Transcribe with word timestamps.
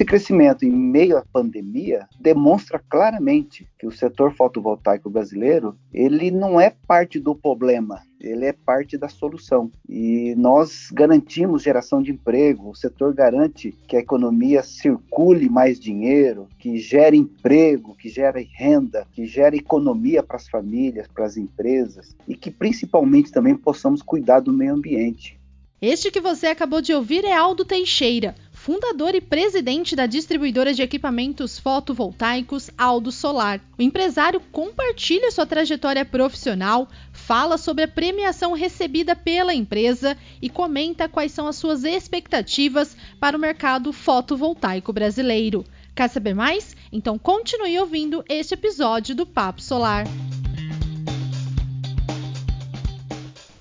esse 0.00 0.04
crescimento 0.06 0.64
em 0.64 0.70
meio 0.70 1.18
à 1.18 1.24
pandemia 1.30 2.08
demonstra 2.18 2.82
claramente 2.88 3.68
que 3.78 3.86
o 3.86 3.92
setor 3.92 4.34
fotovoltaico 4.34 5.10
brasileiro 5.10 5.76
ele 5.92 6.30
não 6.30 6.58
é 6.58 6.72
parte 6.86 7.20
do 7.20 7.34
problema, 7.34 8.00
ele 8.18 8.46
é 8.46 8.52
parte 8.54 8.96
da 8.96 9.10
solução. 9.10 9.70
E 9.86 10.34
nós 10.38 10.88
garantimos 10.90 11.62
geração 11.62 12.02
de 12.02 12.12
emprego, 12.12 12.70
o 12.70 12.74
setor 12.74 13.12
garante 13.12 13.76
que 13.86 13.94
a 13.94 14.00
economia 14.00 14.62
circule 14.62 15.50
mais 15.50 15.78
dinheiro, 15.78 16.48
que 16.58 16.78
gere 16.78 17.18
emprego, 17.18 17.94
que 17.94 18.08
gere 18.08 18.48
renda, 18.54 19.06
que 19.12 19.26
gere 19.26 19.58
economia 19.58 20.22
para 20.22 20.36
as 20.36 20.48
famílias, 20.48 21.08
para 21.08 21.26
as 21.26 21.36
empresas 21.36 22.16
e 22.26 22.34
que 22.34 22.50
principalmente 22.50 23.30
também 23.30 23.54
possamos 23.54 24.00
cuidar 24.00 24.40
do 24.40 24.50
meio 24.50 24.72
ambiente. 24.72 25.38
Este 25.82 26.10
que 26.10 26.20
você 26.20 26.48
acabou 26.48 26.82
de 26.82 26.92
ouvir 26.92 27.24
é 27.24 27.32
Aldo 27.32 27.64
Teixeira, 27.64 28.34
fundador 28.60 29.14
e 29.14 29.22
presidente 29.22 29.96
da 29.96 30.04
distribuidora 30.04 30.74
de 30.74 30.82
equipamentos 30.82 31.58
fotovoltaicos 31.58 32.70
Aldo 32.76 33.10
Solar. 33.10 33.58
O 33.78 33.82
empresário 33.82 34.38
compartilha 34.52 35.30
sua 35.30 35.46
trajetória 35.46 36.04
profissional, 36.04 36.86
fala 37.10 37.56
sobre 37.56 37.84
a 37.84 37.88
premiação 37.88 38.52
recebida 38.52 39.16
pela 39.16 39.54
empresa 39.54 40.14
e 40.42 40.50
comenta 40.50 41.08
quais 41.08 41.32
são 41.32 41.46
as 41.48 41.56
suas 41.56 41.84
expectativas 41.84 42.94
para 43.18 43.34
o 43.34 43.40
mercado 43.40 43.94
fotovoltaico 43.94 44.92
brasileiro. 44.92 45.64
Quer 45.96 46.08
saber 46.08 46.34
mais? 46.34 46.76
Então 46.92 47.18
continue 47.18 47.78
ouvindo 47.78 48.22
este 48.28 48.52
episódio 48.52 49.14
do 49.14 49.24
Papo 49.24 49.62
Solar. 49.62 50.04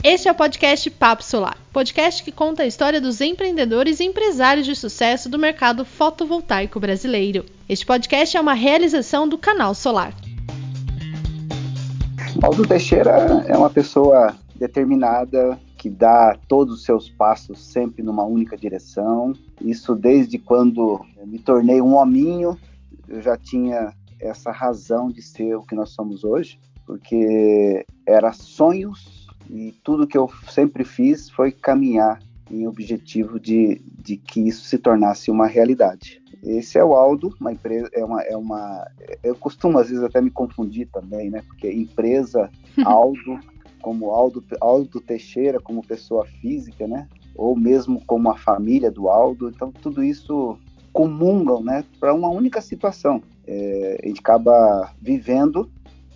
Este 0.01 0.29
é 0.29 0.31
o 0.31 0.35
podcast 0.35 0.89
Papo 0.91 1.21
Solar, 1.21 1.57
podcast 1.73 2.23
que 2.23 2.31
conta 2.31 2.63
a 2.63 2.65
história 2.65 3.01
dos 3.01 3.19
empreendedores 3.19 3.99
e 3.99 4.05
empresários 4.05 4.65
de 4.65 4.73
sucesso 4.73 5.27
do 5.27 5.37
mercado 5.37 5.83
fotovoltaico 5.83 6.79
brasileiro. 6.79 7.43
Este 7.67 7.85
podcast 7.85 8.37
é 8.37 8.39
uma 8.39 8.53
realização 8.53 9.27
do 9.27 9.37
Canal 9.37 9.75
Solar. 9.75 10.13
Aldo 12.41 12.65
Teixeira 12.65 13.43
é 13.45 13.57
uma 13.57 13.69
pessoa 13.69 14.33
determinada 14.55 15.59
que 15.77 15.89
dá 15.89 16.33
todos 16.47 16.75
os 16.75 16.85
seus 16.85 17.09
passos 17.09 17.61
sempre 17.61 18.01
numa 18.01 18.23
única 18.23 18.55
direção. 18.55 19.33
Isso 19.59 19.95
desde 19.95 20.39
quando 20.39 21.05
me 21.25 21.39
tornei 21.39 21.81
um 21.81 21.95
hominho, 21.95 22.57
eu 23.05 23.21
já 23.21 23.35
tinha 23.35 23.93
essa 24.17 24.49
razão 24.49 25.09
de 25.09 25.21
ser 25.21 25.55
o 25.55 25.63
que 25.63 25.75
nós 25.75 25.89
somos 25.89 26.23
hoje, 26.23 26.57
porque 26.85 27.85
era 28.07 28.31
sonhos 28.31 29.18
e 29.49 29.71
tudo 29.83 30.07
que 30.07 30.17
eu 30.17 30.29
sempre 30.47 30.83
fiz 30.83 31.29
foi 31.29 31.51
caminhar 31.51 32.21
em 32.51 32.67
objetivo 32.67 33.39
de, 33.39 33.81
de 34.03 34.17
que 34.17 34.47
isso 34.47 34.63
se 34.63 34.77
tornasse 34.77 35.29
uma 35.31 35.47
realidade. 35.47 36.21
Esse 36.43 36.77
é 36.77 36.83
o 36.83 36.93
Aldo, 36.93 37.35
uma 37.39 37.51
empresa, 37.51 37.89
é 37.93 38.03
uma, 38.03 38.21
é 38.21 38.37
uma, 38.37 38.87
eu 39.23 39.35
costumo 39.35 39.77
às 39.77 39.89
vezes 39.89 40.03
até 40.03 40.21
me 40.21 40.31
confundir 40.31 40.87
também, 40.87 41.29
né? 41.29 41.41
Porque 41.45 41.69
empresa 41.71 42.49
Aldo, 42.85 43.39
como 43.81 44.11
Aldo, 44.11 44.43
Aldo 44.61 45.01
Teixeira, 45.01 45.59
como 45.59 45.85
pessoa 45.85 46.25
física, 46.25 46.87
né? 46.87 47.07
Ou 47.35 47.55
mesmo 47.55 48.03
como 48.05 48.29
a 48.29 48.37
família 48.37 48.89
do 48.89 49.09
Aldo, 49.09 49.49
então 49.49 49.71
tudo 49.71 50.03
isso 50.03 50.57
comungam, 50.93 51.61
né? 51.61 51.83
Para 51.99 52.13
uma 52.13 52.29
única 52.29 52.61
situação. 52.61 53.21
É, 53.45 53.99
a 54.03 54.07
gente 54.07 54.19
acaba 54.19 54.93
vivendo 55.01 55.69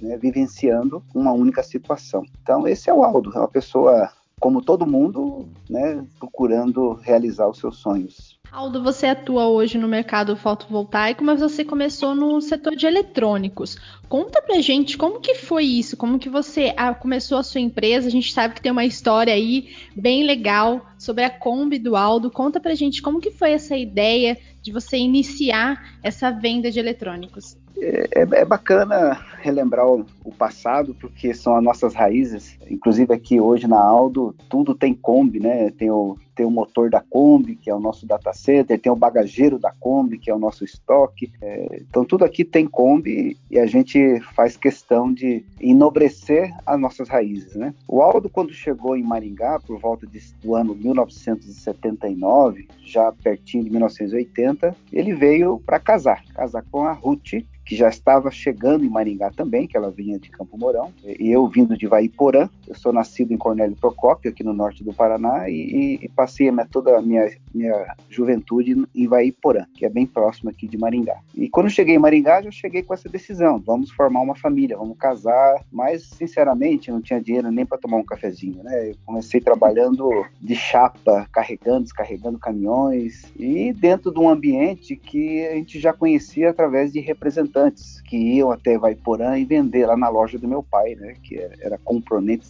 né, 0.03 0.17
vivenciando 0.17 1.01
uma 1.15 1.31
única 1.31 1.63
situação. 1.63 2.23
Então, 2.41 2.67
esse 2.67 2.89
é 2.89 2.93
o 2.93 3.03
Aldo, 3.03 3.31
é 3.33 3.39
uma 3.39 3.47
pessoa 3.47 4.11
como 4.39 4.61
todo 4.61 4.85
mundo, 4.85 5.47
né, 5.69 6.03
procurando 6.19 6.95
realizar 6.95 7.47
os 7.47 7.59
seus 7.59 7.77
sonhos. 7.77 8.37
Aldo, 8.51 8.83
você 8.83 9.07
atua 9.07 9.47
hoje 9.47 9.77
no 9.77 9.87
mercado 9.87 10.35
fotovoltaico, 10.35 11.23
mas 11.23 11.39
você 11.39 11.63
começou 11.63 12.13
no 12.13 12.41
setor 12.41 12.75
de 12.75 12.85
eletrônicos. 12.85 13.77
Conta 14.09 14.41
pra 14.41 14.59
gente 14.59 14.97
como 14.97 15.21
que 15.21 15.33
foi 15.33 15.63
isso, 15.63 15.95
como 15.95 16.19
que 16.19 16.29
você 16.29 16.73
ah, 16.75 16.93
começou 16.93 17.37
a 17.37 17.43
sua 17.43 17.61
empresa. 17.61 18.07
A 18.07 18.11
gente 18.11 18.33
sabe 18.33 18.53
que 18.53 18.61
tem 18.61 18.71
uma 18.71 18.85
história 18.85 19.33
aí 19.33 19.73
bem 19.95 20.23
legal 20.23 20.85
sobre 20.99 21.23
a 21.23 21.29
Kombi 21.29 21.79
do 21.79 21.95
Aldo. 21.95 22.29
Conta 22.29 22.59
pra 22.59 22.75
gente 22.75 23.01
como 23.01 23.21
que 23.21 23.31
foi 23.31 23.53
essa 23.53 23.77
ideia 23.77 24.37
de 24.61 24.71
você 24.71 24.97
iniciar 24.97 25.97
essa 26.03 26.29
venda 26.29 26.69
de 26.69 26.79
eletrônicos. 26.79 27.57
É, 27.79 28.21
é, 28.21 28.21
é, 28.21 28.45
bacana 28.45 29.19
relembrar 29.41 29.87
o, 29.87 30.05
o, 30.23 30.31
passado, 30.31 30.95
porque 30.99 31.33
são 31.33 31.55
as 31.55 31.63
nossas 31.63 31.93
raízes. 31.93 32.57
Inclusive 32.69 33.13
aqui 33.13 33.39
hoje 33.39 33.67
na 33.67 33.79
Aldo, 33.79 34.35
tudo 34.49 34.75
tem 34.75 34.93
Kombi, 34.93 35.39
né? 35.39 35.69
Tem 35.71 35.89
o, 35.89 36.17
tem 36.35 36.45
o 36.45 36.51
motor 36.51 36.89
da 36.89 37.01
Kombi, 37.01 37.55
que 37.55 37.69
é 37.69 37.75
o 37.75 37.79
nosso 37.79 38.05
data 38.05 38.33
center, 38.33 38.79
tem 38.79 38.91
o 38.91 38.95
bagageiro 38.95 39.59
da 39.59 39.71
Kombi, 39.71 40.17
que 40.17 40.29
é 40.29 40.35
o 40.35 40.39
nosso 40.39 40.63
estoque. 40.63 41.31
É, 41.41 41.81
então 41.81 42.03
tudo 42.05 42.25
aqui 42.25 42.43
tem 42.43 42.65
Kombi 42.67 43.37
e 43.49 43.59
a 43.59 43.65
gente 43.65 44.19
faz 44.35 44.57
questão 44.57 45.13
de 45.13 45.45
enobrecer 45.59 46.53
as 46.65 46.79
nossas 46.79 47.07
raízes, 47.09 47.55
né? 47.55 47.73
O 47.87 48.01
Aldo, 48.01 48.29
quando 48.29 48.53
chegou 48.53 48.95
em 48.95 49.03
Maringá, 49.03 49.59
por 49.59 49.79
volta 49.79 50.07
de, 50.07 50.19
do 50.41 50.55
ano 50.55 50.75
1979, 50.75 52.67
já 52.85 53.11
pertinho 53.11 53.63
de 53.63 53.69
1980, 53.69 54.75
ele 54.91 55.13
veio 55.13 55.61
para 55.65 55.79
casar, 55.79 56.23
casar 56.33 56.63
com 56.71 56.83
a 56.83 56.93
Ruth, 56.93 57.43
que 57.65 57.75
já 57.75 57.89
estava 57.89 58.29
chegando 58.29 58.83
em 58.83 58.89
Maringá 58.89 59.31
também, 59.31 59.67
que 59.67 59.77
ela 59.77 59.89
vinha 59.89 60.19
de 60.19 60.29
Campo 60.29 60.57
Mourão, 60.57 60.91
e 61.03 61.31
eu 61.31 61.47
vindo 61.47 61.77
de 61.77 61.87
Vaiporã, 61.87 62.49
eu 62.67 62.75
sou 62.75 62.93
nascido 62.93 63.33
em 63.33 63.37
Cornélio 63.37 63.75
Procópio, 63.75 64.31
aqui 64.31 64.43
no 64.43 64.53
norte 64.53 64.83
do 64.83 64.93
Paraná, 64.93 65.49
e, 65.49 65.99
e 66.01 66.09
passei 66.09 66.49
a 66.49 66.65
toda 66.65 66.97
a 66.97 67.01
minha, 67.01 67.29
minha 67.53 67.95
juventude 68.09 68.85
em 68.95 69.07
Vaiporã, 69.07 69.65
que 69.73 69.85
é 69.85 69.89
bem 69.89 70.05
próximo 70.05 70.49
aqui 70.49 70.67
de 70.67 70.77
Maringá. 70.77 71.17
E 71.35 71.49
quando 71.49 71.69
cheguei 71.69 71.95
em 71.95 71.99
Maringá, 71.99 72.41
já 72.41 72.51
cheguei 72.51 72.83
com 72.83 72.93
essa 72.93 73.09
decisão, 73.09 73.59
vamos 73.59 73.91
formar 73.91 74.21
uma 74.21 74.35
família, 74.35 74.77
vamos 74.77 74.97
casar, 74.97 75.63
mas 75.71 76.03
sinceramente 76.03 76.91
não 76.91 77.01
tinha 77.01 77.21
dinheiro 77.21 77.51
nem 77.51 77.65
para 77.65 77.77
tomar 77.77 77.97
um 77.97 78.03
cafezinho, 78.03 78.63
né? 78.63 78.91
Eu 78.91 78.95
comecei 79.05 79.39
trabalhando 79.41 80.25
de 80.41 80.55
chapa, 80.55 81.27
carregando, 81.31 81.83
descarregando 81.83 82.39
caminhões, 82.39 83.23
e 83.37 83.73
dentro 83.73 84.11
de 84.11 84.19
um 84.19 84.29
ambiente 84.29 84.95
que 84.95 85.45
a 85.47 85.55
gente 85.55 85.79
já 85.79 85.93
conhecia 85.93 86.49
através 86.49 86.91
de 86.91 86.99
representantes 86.99 88.01
que 88.01 88.17
iam 88.17 88.51
até 88.51 88.77
Vaiporã 88.77 89.37
e 89.37 89.45
vender 89.45 89.85
lá 89.85 89.97
na 89.97 90.09
loja 90.09 90.37
do 90.37 90.47
meu 90.47 90.63
pai, 90.63 90.95
né, 90.95 91.15
que 91.23 91.37
era 91.61 91.77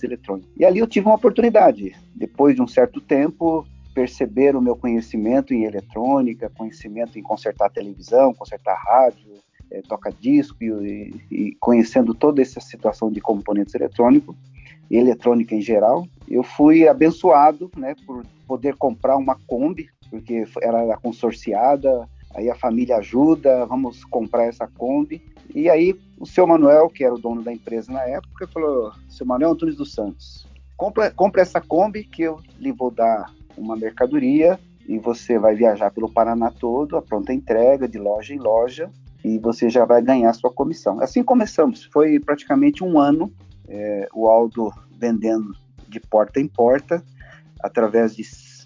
eletrônicos. 0.03 0.52
E 0.58 0.66
ali 0.66 0.80
eu 0.80 0.88
tive 0.88 1.08
uma 1.08 1.16
oportunidade. 1.16 1.96
Depois 2.16 2.56
de 2.56 2.62
um 2.62 2.68
certo 2.68 3.00
tempo, 3.02 3.66
perceber 3.94 4.56
o 4.56 4.62
meu 4.62 4.75
conhecimento 4.75 5.53
em 5.53 5.64
eletrônica, 5.64 6.52
conhecimento 6.56 7.18
em 7.18 7.22
consertar 7.22 7.69
televisão, 7.69 8.34
consertar 8.34 8.75
rádio, 8.75 9.34
é, 9.72 9.81
toca-disco 9.81 10.64
e, 10.64 11.14
e, 11.31 11.56
conhecendo 11.59 12.14
toda 12.14 12.41
essa 12.41 12.59
situação 12.59 13.12
de 13.12 13.22
componentes 13.22 13.74
eletrônicos 13.74 14.36
e 14.90 14.97
eletrônica 14.97 15.56
em 15.56 15.62
geral, 15.62 16.08
eu 16.30 16.44
fui 16.44 16.88
abençoado, 16.88 17.72
né, 17.75 17.96
por 18.06 18.24
poder 18.47 18.75
comprar 18.75 19.18
uma 19.18 19.35
Kombi, 19.47 19.90
porque 20.09 20.46
era 20.62 20.96
consorciada, 20.97 22.08
aí 22.35 22.50
a 22.50 22.56
família 22.56 22.97
ajuda, 22.97 23.66
vamos 23.66 24.03
comprar 24.06 24.46
essa 24.46 24.68
Kombi. 24.68 25.22
E 25.56 25.70
aí 25.70 25.96
o 26.23 26.25
seu 26.25 26.47
Manuel, 26.47 26.89
que 26.89 27.03
era 27.03 27.13
o 27.13 27.19
dono 27.19 27.44
da 27.44 27.51
empresa 27.51 27.91
na 27.91 28.01
época, 28.03 28.47
falou: 28.47 28.94
seu 29.09 29.25
Manuel 29.25 29.51
Antunes 29.51 29.75
dos 29.75 29.94
Santos, 29.94 30.47
compra, 30.78 31.11
compra 31.11 31.41
essa 31.41 31.59
Kombi 31.59 32.06
que 32.06 32.23
eu 32.23 32.39
lhe 32.57 32.72
vou 32.72 32.89
dar 32.89 33.29
uma 33.57 33.75
mercadoria 33.75 34.57
e 34.88 34.97
você 34.97 35.38
vai 35.38 35.53
viajar 35.53 35.91
pelo 35.91 36.09
Paraná 36.09 36.50
todo, 36.50 36.95
a 36.95 37.01
pronta 37.01 37.34
entrega 37.34 37.89
de 37.89 37.97
loja 37.97 38.34
em 38.34 38.39
loja 38.39 38.89
e 39.23 39.38
você 39.38 39.69
já 39.69 39.84
vai 39.84 40.01
ganhar 40.01 40.31
sua 40.34 40.51
comissão. 40.51 41.01
Assim 41.01 41.22
começamos, 41.23 41.84
foi 41.84 42.17
praticamente 42.22 42.84
um 42.84 42.97
ano 42.97 43.29
é, 43.67 44.07
o 44.13 44.28
Aldo 44.28 44.73
vendendo 44.97 45.53
de 45.90 46.00
porta 46.00 46.40
em 46.40 46.47
porta 46.47 47.03
através 47.59 48.16
de 48.16 48.23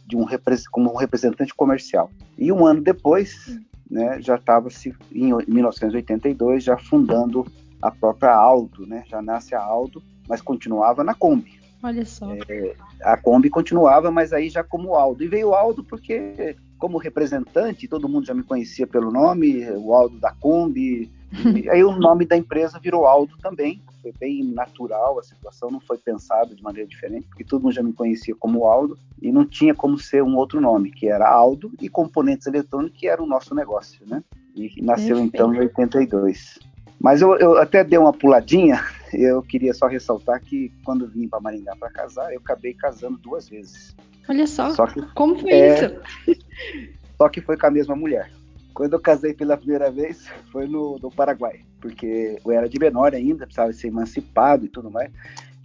de 0.08 0.16
um 0.16 0.26
como 0.72 0.94
um 0.94 0.96
representante 0.96 1.54
comercial. 1.54 2.10
E 2.38 2.50
um 2.50 2.66
ano 2.66 2.82
depois, 2.82 3.60
né, 3.90 4.22
já 4.22 4.36
estava 4.36 4.70
se 4.70 4.94
em 5.12 5.34
1982 5.48 6.64
já 6.64 6.78
fundando 6.78 7.46
a 7.82 7.92
própria 7.92 8.34
Aldo, 8.34 8.86
né? 8.86 9.04
Já 9.08 9.22
nasce 9.22 9.56
a 9.56 9.62
Aldo, 9.62 10.02
mas 10.28 10.42
continuava 10.42 11.04
na 11.04 11.14
Kombi. 11.14 11.60
Olha 11.82 12.06
só. 12.06 12.34
É, 12.50 12.76
a 13.02 13.16
Kombi 13.16 13.50
continuava, 13.50 14.10
mas 14.10 14.34
aí 14.34 14.50
já 14.50 14.64
como 14.64 14.96
Aldo. 14.96 15.24
E 15.24 15.28
veio 15.28 15.50
o 15.50 15.56
Aldo 15.56 15.84
porque 15.84 16.56
como 16.78 16.98
representante, 16.98 17.88
todo 17.88 18.10
mundo 18.10 18.26
já 18.26 18.34
me 18.34 18.44
conhecia 18.44 18.86
pelo 18.86 19.12
nome, 19.12 19.70
o 19.72 19.94
Aldo 19.94 20.20
da 20.20 20.32
Kombi, 20.34 21.12
e 21.32 21.70
aí 21.70 21.84
o 21.84 21.92
nome 21.92 22.26
da 22.26 22.38
empresa 22.38 22.80
virou 22.80 23.06
Aldo 23.06 23.38
também. 23.38 23.82
Foi 24.02 24.14
bem 24.18 24.44
natural, 24.44 25.20
a 25.20 25.24
situação 25.24 25.70
não 25.70 25.80
foi 25.80 25.98
pensada 25.98 26.56
de 26.56 26.64
maneira 26.64 26.88
diferente, 26.88 27.28
porque 27.28 27.44
todo 27.44 27.64
mundo 27.64 27.74
já 27.74 27.84
me 27.84 27.94
conhecia 27.94 28.36
como 28.36 28.66
Aldo 28.66 28.98
e 29.22 29.32
não 29.32 29.46
tinha 29.46 29.76
como 29.76 29.98
ser 29.98 30.24
um 30.24 30.36
outro 30.36 30.62
nome, 30.62 30.92
que 30.92 31.08
era 31.08 31.28
Aldo 31.28 31.72
e 31.82 31.90
Componentes 31.90 32.48
Eletrônicos, 32.48 32.98
que 32.98 33.08
era 33.08 33.22
o 33.22 33.28
nosso 33.28 33.54
negócio, 33.54 34.00
né? 34.08 34.24
E 34.56 34.82
nasceu 34.82 35.18
Perfeito. 35.18 35.36
então 35.36 35.54
em 35.54 35.60
82. 35.60 36.60
Mas 37.00 37.22
eu, 37.22 37.38
eu, 37.38 37.58
até 37.58 37.84
dei 37.84 38.00
uma 38.00 38.14
puladinha, 38.14 38.82
eu 39.14 39.42
queria 39.42 39.74
só 39.74 39.88
ressaltar 39.88 40.42
que 40.42 40.72
quando 40.84 41.08
vim 41.08 41.28
para 41.28 41.42
Maringá 41.42 41.76
para 41.76 41.92
casar, 41.92 42.34
eu 42.34 42.40
acabei 42.40 42.74
casando 42.74 43.18
duas 43.18 43.50
vezes. 43.50 43.96
Olha 44.30 44.48
só, 44.48 44.72
só 44.72 44.88
que, 44.88 45.02
como 45.14 45.38
foi 45.40 45.52
é, 45.52 45.86
isso? 46.26 46.48
Só 47.18 47.28
que 47.30 47.42
foi 47.42 47.58
com 47.58 47.66
a 47.66 47.72
mesma 47.72 47.96
mulher 47.96 48.30
Quando 48.78 48.94
eu 48.94 49.00
casei 49.00 49.34
pela 49.34 49.58
primeira 49.58 49.90
vez, 49.90 50.28
foi 50.52 50.68
no, 50.68 51.00
no 51.00 51.10
Paraguai, 51.10 51.66
porque 51.82 52.38
eu 52.46 52.52
era 52.52 52.70
de 52.70 52.78
menor 52.78 53.16
ainda, 53.16 53.48
precisava 53.48 53.74
ser 53.74 53.88
emancipado 53.88 54.66
e 54.66 54.70
tudo 54.70 54.92
mais. 54.92 55.10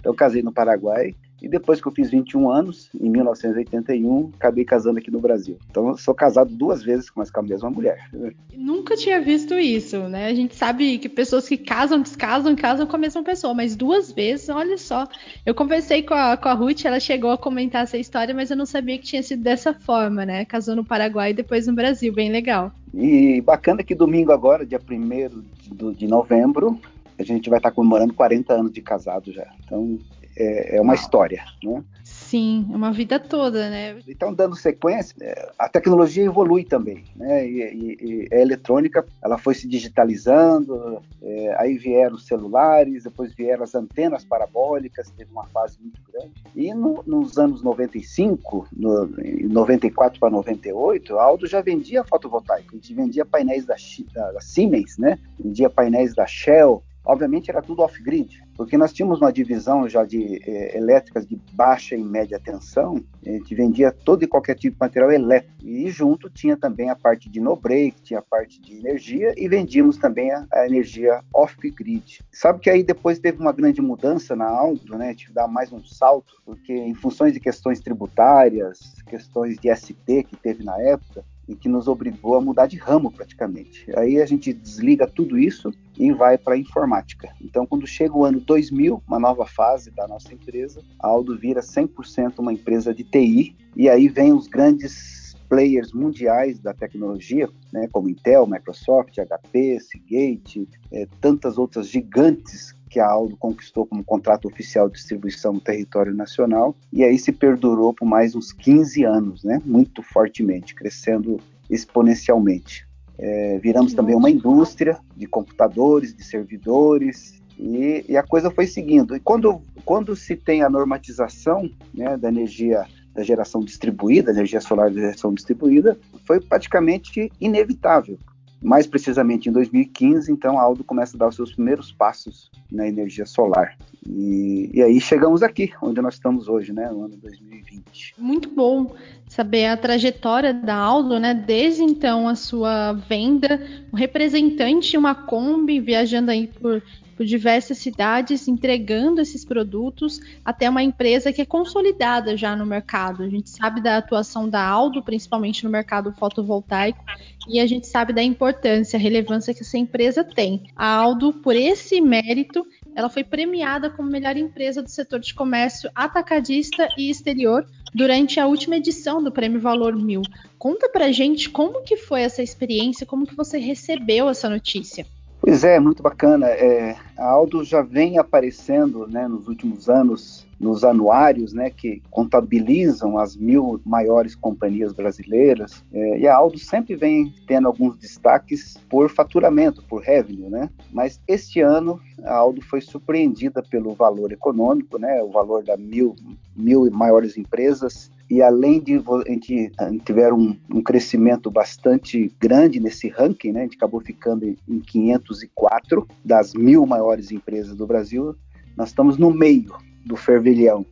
Então, 0.00 0.12
eu 0.12 0.16
casei 0.16 0.42
no 0.42 0.50
Paraguai 0.50 1.14
e 1.42 1.48
depois 1.48 1.80
que 1.80 1.88
eu 1.88 1.92
fiz 1.92 2.08
21 2.08 2.48
anos, 2.48 2.88
em 2.94 3.10
1981, 3.10 4.30
acabei 4.36 4.64
casando 4.64 5.00
aqui 5.00 5.10
no 5.10 5.18
Brasil. 5.18 5.58
Então, 5.68 5.88
eu 5.88 5.98
sou 5.98 6.14
casado 6.14 6.54
duas 6.54 6.84
vezes, 6.84 7.10
mas 7.16 7.32
com 7.32 7.40
a 7.40 7.42
mesma 7.42 7.68
mulher. 7.68 8.08
Nunca 8.54 8.96
tinha 8.96 9.20
visto 9.20 9.58
isso, 9.58 9.98
né? 10.08 10.28
A 10.28 10.34
gente 10.34 10.54
sabe 10.54 10.98
que 10.98 11.08
pessoas 11.08 11.48
que 11.48 11.56
casam, 11.56 12.00
descasam, 12.00 12.54
casam 12.54 12.86
com 12.86 12.94
a 12.94 12.98
mesma 12.98 13.24
pessoa, 13.24 13.52
mas 13.52 13.74
duas 13.74 14.12
vezes, 14.12 14.48
olha 14.48 14.78
só. 14.78 15.08
Eu 15.44 15.52
conversei 15.52 16.04
com 16.04 16.14
a, 16.14 16.36
com 16.36 16.48
a 16.48 16.52
Ruth, 16.52 16.84
ela 16.84 17.00
chegou 17.00 17.32
a 17.32 17.38
comentar 17.38 17.82
essa 17.82 17.98
história, 17.98 18.32
mas 18.32 18.50
eu 18.50 18.56
não 18.56 18.66
sabia 18.66 18.96
que 18.96 19.04
tinha 19.04 19.22
sido 19.22 19.42
dessa 19.42 19.74
forma, 19.74 20.24
né? 20.24 20.44
Casou 20.44 20.76
no 20.76 20.84
Paraguai 20.84 21.32
e 21.32 21.34
depois 21.34 21.66
no 21.66 21.74
Brasil, 21.74 22.12
bem 22.12 22.30
legal. 22.30 22.70
E 22.94 23.40
bacana 23.40 23.82
que 23.82 23.96
domingo 23.96 24.30
agora, 24.30 24.64
dia 24.64 24.80
1 24.80 25.92
de 25.92 26.06
novembro, 26.06 26.78
a 27.18 27.24
gente 27.24 27.50
vai 27.50 27.58
estar 27.58 27.72
comemorando 27.72 28.14
40 28.14 28.52
anos 28.52 28.72
de 28.72 28.80
casado 28.80 29.32
já. 29.32 29.48
Então, 29.64 29.98
é, 30.36 30.76
é 30.76 30.80
uma 30.80 30.94
história, 30.94 31.44
né? 31.62 31.82
Sim, 32.04 32.66
é 32.72 32.76
uma 32.76 32.92
vida 32.92 33.20
toda, 33.20 33.68
né? 33.68 33.98
Então, 34.08 34.32
dando 34.32 34.56
sequência, 34.56 35.14
é, 35.20 35.52
a 35.58 35.68
tecnologia 35.68 36.24
evolui 36.24 36.64
também, 36.64 37.04
né? 37.14 37.46
E, 37.46 37.60
e, 37.60 37.98
e 38.00 38.34
a 38.34 38.40
eletrônica, 38.40 39.04
ela 39.22 39.36
foi 39.36 39.54
se 39.54 39.68
digitalizando, 39.68 41.02
é, 41.22 41.54
aí 41.58 41.76
vieram 41.76 42.16
os 42.16 42.26
celulares, 42.26 43.04
depois 43.04 43.34
vieram 43.34 43.62
as 43.62 43.74
antenas 43.74 44.24
parabólicas, 44.24 45.10
teve 45.10 45.30
uma 45.30 45.44
fase 45.48 45.78
muito 45.80 46.00
grande. 46.10 46.32
E 46.56 46.72
no, 46.74 47.02
nos 47.06 47.38
anos 47.38 47.62
95, 47.62 48.66
no, 48.72 49.10
94 49.50 50.18
para 50.18 50.30
98, 50.30 51.18
a 51.18 51.22
Aldo 51.22 51.46
já 51.46 51.60
vendia 51.60 52.02
fotovoltaico, 52.02 52.70
a 52.72 52.74
gente 52.76 52.94
vendia 52.94 53.24
painéis 53.24 53.66
da, 53.66 53.76
da, 54.14 54.32
da 54.32 54.40
Siemens, 54.40 54.96
né? 54.96 55.18
Vendia 55.38 55.68
painéis 55.68 56.14
da 56.14 56.26
Shell, 56.26 56.82
Obviamente 57.04 57.50
era 57.50 57.60
tudo 57.60 57.82
off-grid, 57.82 58.42
porque 58.56 58.76
nós 58.76 58.92
tínhamos 58.92 59.20
uma 59.20 59.32
divisão 59.32 59.88
já 59.88 60.04
de 60.04 60.40
eh, 60.46 60.76
elétricas 60.76 61.26
de 61.26 61.40
baixa 61.52 61.96
e 61.96 62.02
média 62.02 62.38
tensão, 62.38 63.02
a 63.26 63.30
gente 63.30 63.54
vendia 63.54 63.90
todo 63.90 64.22
e 64.22 64.26
qualquer 64.26 64.54
tipo 64.54 64.74
de 64.74 64.80
material 64.80 65.10
elétrico, 65.10 65.52
e 65.62 65.90
junto 65.90 66.30
tinha 66.30 66.56
também 66.56 66.90
a 66.90 66.96
parte 66.96 67.28
de 67.28 67.40
no-break, 67.40 68.02
tinha 68.02 68.20
a 68.20 68.22
parte 68.22 68.60
de 68.60 68.76
energia, 68.76 69.34
e 69.36 69.48
vendíamos 69.48 69.96
também 69.96 70.30
a, 70.30 70.46
a 70.52 70.66
energia 70.66 71.22
off-grid. 71.34 72.20
Sabe 72.30 72.60
que 72.60 72.70
aí 72.70 72.84
depois 72.84 73.18
teve 73.18 73.40
uma 73.40 73.52
grande 73.52 73.80
mudança 73.80 74.36
na 74.36 74.46
Aldo, 74.46 74.96
né, 74.96 75.14
tive 75.14 75.32
dar 75.32 75.48
mais 75.48 75.72
um 75.72 75.82
salto, 75.84 76.40
porque 76.44 76.72
em 76.72 76.94
funções 76.94 77.32
de 77.32 77.40
questões 77.40 77.80
tributárias, 77.80 78.94
questões 79.06 79.58
de 79.58 79.74
ST 79.74 80.24
que 80.24 80.36
teve 80.36 80.62
na 80.62 80.80
época, 80.80 81.24
e 81.48 81.54
que 81.54 81.68
nos 81.68 81.88
obrigou 81.88 82.36
a 82.36 82.40
mudar 82.40 82.66
de 82.66 82.76
ramo 82.76 83.10
praticamente. 83.10 83.86
Aí 83.96 84.20
a 84.20 84.26
gente 84.26 84.52
desliga 84.52 85.06
tudo 85.06 85.38
isso 85.38 85.72
e 85.98 86.12
vai 86.12 86.38
para 86.38 86.54
a 86.54 86.58
informática. 86.58 87.28
Então, 87.40 87.66
quando 87.66 87.86
chega 87.86 88.16
o 88.16 88.24
ano 88.24 88.40
2000, 88.40 89.02
uma 89.06 89.18
nova 89.18 89.46
fase 89.46 89.90
da 89.90 90.06
nossa 90.06 90.32
empresa, 90.32 90.82
a 91.00 91.08
Aldo 91.08 91.36
vira 91.36 91.60
100% 91.60 92.38
uma 92.38 92.52
empresa 92.52 92.94
de 92.94 93.04
TI 93.04 93.56
e 93.76 93.88
aí 93.88 94.08
vem 94.08 94.32
os 94.32 94.46
grandes 94.46 95.36
players 95.48 95.92
mundiais 95.92 96.58
da 96.58 96.72
tecnologia, 96.72 97.46
né, 97.70 97.86
como 97.92 98.08
Intel, 98.08 98.46
Microsoft, 98.46 99.18
HP, 99.18 99.80
Seagate, 99.80 100.66
é, 100.90 101.06
tantas 101.20 101.58
outras 101.58 101.88
gigantes 101.88 102.74
que 102.92 103.00
a 103.00 103.08
Aldo 103.08 103.38
conquistou 103.38 103.86
como 103.86 104.04
contrato 104.04 104.46
oficial 104.46 104.86
de 104.86 104.96
distribuição 104.96 105.54
no 105.54 105.60
território 105.60 106.14
nacional, 106.14 106.76
e 106.92 107.02
aí 107.02 107.18
se 107.18 107.32
perdurou 107.32 107.94
por 107.94 108.04
mais 108.04 108.34
uns 108.34 108.52
15 108.52 109.02
anos, 109.02 109.42
né? 109.42 109.58
muito 109.64 110.02
fortemente, 110.02 110.74
crescendo 110.74 111.40
exponencialmente. 111.70 112.86
É, 113.18 113.58
viramos 113.60 113.94
também 113.94 114.14
uma 114.14 114.28
indústria 114.28 114.98
de 115.16 115.26
computadores, 115.26 116.14
de 116.14 116.22
servidores, 116.22 117.40
e, 117.58 118.04
e, 118.08 118.16
a 118.16 118.22
coisa 118.22 118.50
foi 118.50 118.66
seguindo. 118.66 119.16
E 119.16 119.20
quando, 119.20 119.62
quando 119.84 120.14
se 120.14 120.36
tem 120.36 120.62
a 120.62 120.68
normatização 120.68 121.70
né, 121.94 122.16
da 122.18 122.28
energia 122.28 122.84
da 123.14 123.22
geração 123.22 123.60
distribuída, 123.60 124.32
energia 124.32 124.60
solar 124.60 124.90
da 124.90 125.00
geração 125.00 125.32
distribuída, 125.32 125.98
foi 126.26 126.40
praticamente 126.40 127.30
inevitável, 127.40 128.18
mais 128.62 128.86
precisamente 128.86 129.48
em 129.48 129.52
2015, 129.52 130.30
então 130.30 130.58
a 130.58 130.62
Aldo 130.62 130.84
começa 130.84 131.16
a 131.16 131.18
dar 131.18 131.28
os 131.28 131.36
seus 131.36 131.52
primeiros 131.52 131.92
passos 131.92 132.50
na 132.70 132.86
energia 132.86 133.26
solar. 133.26 133.76
E, 134.04 134.70
e, 134.74 134.82
aí 134.82 135.00
chegamos 135.00 135.42
aqui, 135.42 135.70
onde 135.80 136.00
nós 136.00 136.14
estamos 136.14 136.48
hoje, 136.48 136.72
né, 136.72 136.90
no 136.90 137.04
ano 137.04 137.16
2020. 137.16 138.14
Muito 138.18 138.48
bom 138.50 138.94
saber 139.28 139.66
a 139.66 139.76
trajetória 139.76 140.52
da 140.52 140.74
Aldo, 140.74 141.20
né, 141.20 141.32
desde 141.34 141.82
então 141.82 142.28
a 142.28 142.34
sua 142.34 142.92
venda, 142.92 143.64
um 143.92 143.96
representante, 143.96 144.98
uma 144.98 145.14
Kombi 145.14 145.78
viajando 145.78 146.32
aí 146.32 146.48
por 146.48 146.82
por 147.16 147.26
diversas 147.26 147.78
cidades 147.78 148.48
entregando 148.48 149.20
esses 149.20 149.44
produtos 149.44 150.20
até 150.44 150.68
uma 150.68 150.82
empresa 150.82 151.32
que 151.32 151.40
é 151.40 151.46
consolidada 151.46 152.36
já 152.36 152.56
no 152.56 152.66
mercado. 152.66 153.22
A 153.22 153.28
gente 153.28 153.50
sabe 153.50 153.80
da 153.80 153.98
atuação 153.98 154.48
da 154.48 154.64
Aldo, 154.64 155.02
principalmente 155.02 155.64
no 155.64 155.70
mercado 155.70 156.12
fotovoltaico, 156.12 157.04
e 157.48 157.60
a 157.60 157.66
gente 157.66 157.86
sabe 157.86 158.12
da 158.12 158.22
importância, 158.22 158.98
relevância 158.98 159.54
que 159.54 159.62
essa 159.62 159.78
empresa 159.78 160.24
tem. 160.24 160.64
A 160.74 160.86
Aldo, 160.86 161.32
por 161.32 161.54
esse 161.54 162.00
mérito, 162.00 162.66
ela 162.94 163.08
foi 163.08 163.24
premiada 163.24 163.90
como 163.90 164.10
melhor 164.10 164.36
empresa 164.36 164.82
do 164.82 164.90
setor 164.90 165.20
de 165.20 165.34
comércio 165.34 165.90
atacadista 165.94 166.88
e 166.96 167.10
exterior 167.10 167.64
durante 167.94 168.38
a 168.38 168.46
última 168.46 168.76
edição 168.76 169.22
do 169.22 169.32
Prêmio 169.32 169.60
Valor 169.60 169.94
Mil. 169.96 170.22
Conta 170.58 170.88
pra 170.88 171.12
gente 171.12 171.50
como 171.50 171.82
que 171.82 171.96
foi 171.96 172.22
essa 172.22 172.42
experiência, 172.42 173.06
como 173.06 173.26
que 173.26 173.34
você 173.34 173.58
recebeu 173.58 174.28
essa 174.28 174.48
notícia. 174.48 175.06
Pois 175.40 175.64
é, 175.64 175.80
muito 175.80 176.02
bacana. 176.02 176.46
É, 176.46 176.96
a 177.18 177.26
Aldo 177.26 177.64
já 177.64 177.82
vem 177.82 178.16
aparecendo 178.16 179.08
né, 179.08 179.26
nos 179.26 179.48
últimos 179.48 179.88
anos 179.88 180.46
nos 180.62 180.84
anuários 180.84 181.52
né, 181.52 181.68
que 181.68 182.00
contabilizam 182.08 183.18
as 183.18 183.36
mil 183.36 183.80
maiores 183.84 184.36
companhias 184.36 184.92
brasileiras. 184.92 185.84
É, 185.92 186.20
e 186.20 186.28
a 186.28 186.36
Aldo 186.36 186.58
sempre 186.58 186.94
vem 186.94 187.34
tendo 187.46 187.66
alguns 187.66 187.96
destaques 187.98 188.78
por 188.88 189.10
faturamento, 189.10 189.82
por 189.82 190.00
revenue, 190.00 190.48
né? 190.48 190.70
Mas 190.92 191.20
este 191.26 191.60
ano 191.60 192.00
a 192.22 192.34
Aldo 192.34 192.62
foi 192.62 192.80
surpreendida 192.80 193.62
pelo 193.62 193.92
valor 193.94 194.30
econômico, 194.30 194.98
né? 194.98 195.20
O 195.22 195.30
valor 195.30 195.64
da 195.64 195.76
mil, 195.76 196.14
mil 196.54 196.88
maiores 196.92 197.36
empresas 197.36 198.10
e 198.30 198.40
além 198.40 198.80
de 198.80 198.94
a 198.94 199.30
gente, 199.30 199.70
tiver 200.06 200.32
um, 200.32 200.56
um, 200.72 200.82
crescimento 200.82 201.50
bastante 201.50 202.32
grande 202.40 202.80
nesse 202.80 203.08
ranking, 203.08 203.52
né, 203.52 203.60
a 203.60 203.62
gente 203.64 203.76
acabou 203.76 204.00
ficando 204.00 204.46
em 204.46 204.80
504 204.80 206.08
das 206.24 206.54
mil 206.54 206.86
maiores 206.86 207.30
empresas 207.30 207.76
do 207.76 207.86
Brasil, 207.86 208.34
nós 208.74 208.88
estamos 208.88 209.18
no 209.18 209.30
meio 209.30 209.74
do 210.04 210.16
fervilhão. 210.16 210.84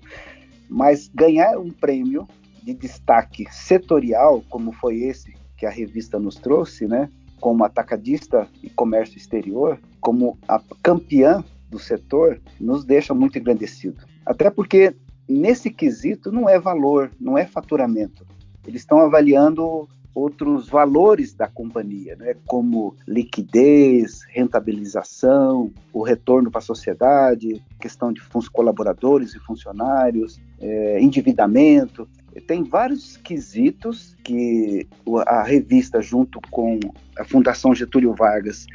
Mas 0.68 1.08
ganhar 1.14 1.58
um 1.58 1.70
prêmio 1.70 2.28
de 2.62 2.74
destaque 2.74 3.46
setorial, 3.50 4.42
como 4.48 4.72
foi 4.72 5.02
esse 5.02 5.34
que 5.56 5.66
a 5.66 5.70
revista 5.70 6.18
nos 6.18 6.36
trouxe, 6.36 6.86
né, 6.86 7.08
como 7.40 7.64
atacadista 7.64 8.46
e 8.62 8.70
comércio 8.70 9.16
exterior, 9.16 9.78
como 10.00 10.38
a 10.46 10.60
campeã 10.82 11.42
do 11.68 11.78
setor, 11.78 12.40
nos 12.60 12.84
deixa 12.84 13.14
muito 13.14 13.38
engrandecido. 13.38 14.04
Até 14.24 14.50
porque 14.50 14.94
nesse 15.28 15.70
quesito 15.70 16.30
não 16.30 16.48
é 16.48 16.58
valor, 16.58 17.10
não 17.20 17.38
é 17.38 17.46
faturamento. 17.46 18.26
Eles 18.66 18.82
estão 18.82 19.00
avaliando 19.00 19.88
outros 20.14 20.68
valores 20.68 21.32
da 21.32 21.46
companhia, 21.46 22.16
né, 22.16 22.34
como 22.46 22.96
liquidez, 23.06 24.22
rentabilização, 24.28 25.72
o 25.92 26.02
retorno 26.02 26.50
para 26.50 26.58
a 26.58 26.62
sociedade, 26.62 27.62
questão 27.80 28.12
de 28.12 28.20
colaboradores 28.52 29.34
e 29.34 29.38
funcionários, 29.38 30.40
é, 30.60 31.00
endividamento. 31.00 32.08
Tem 32.46 32.62
vários 32.62 33.16
quesitos 33.16 34.16
que 34.22 34.86
a 35.26 35.42
revista, 35.42 36.00
junto 36.00 36.40
com 36.50 36.78
a 37.18 37.24
Fundação 37.24 37.74
Getúlio 37.74 38.14
Vargas 38.14 38.66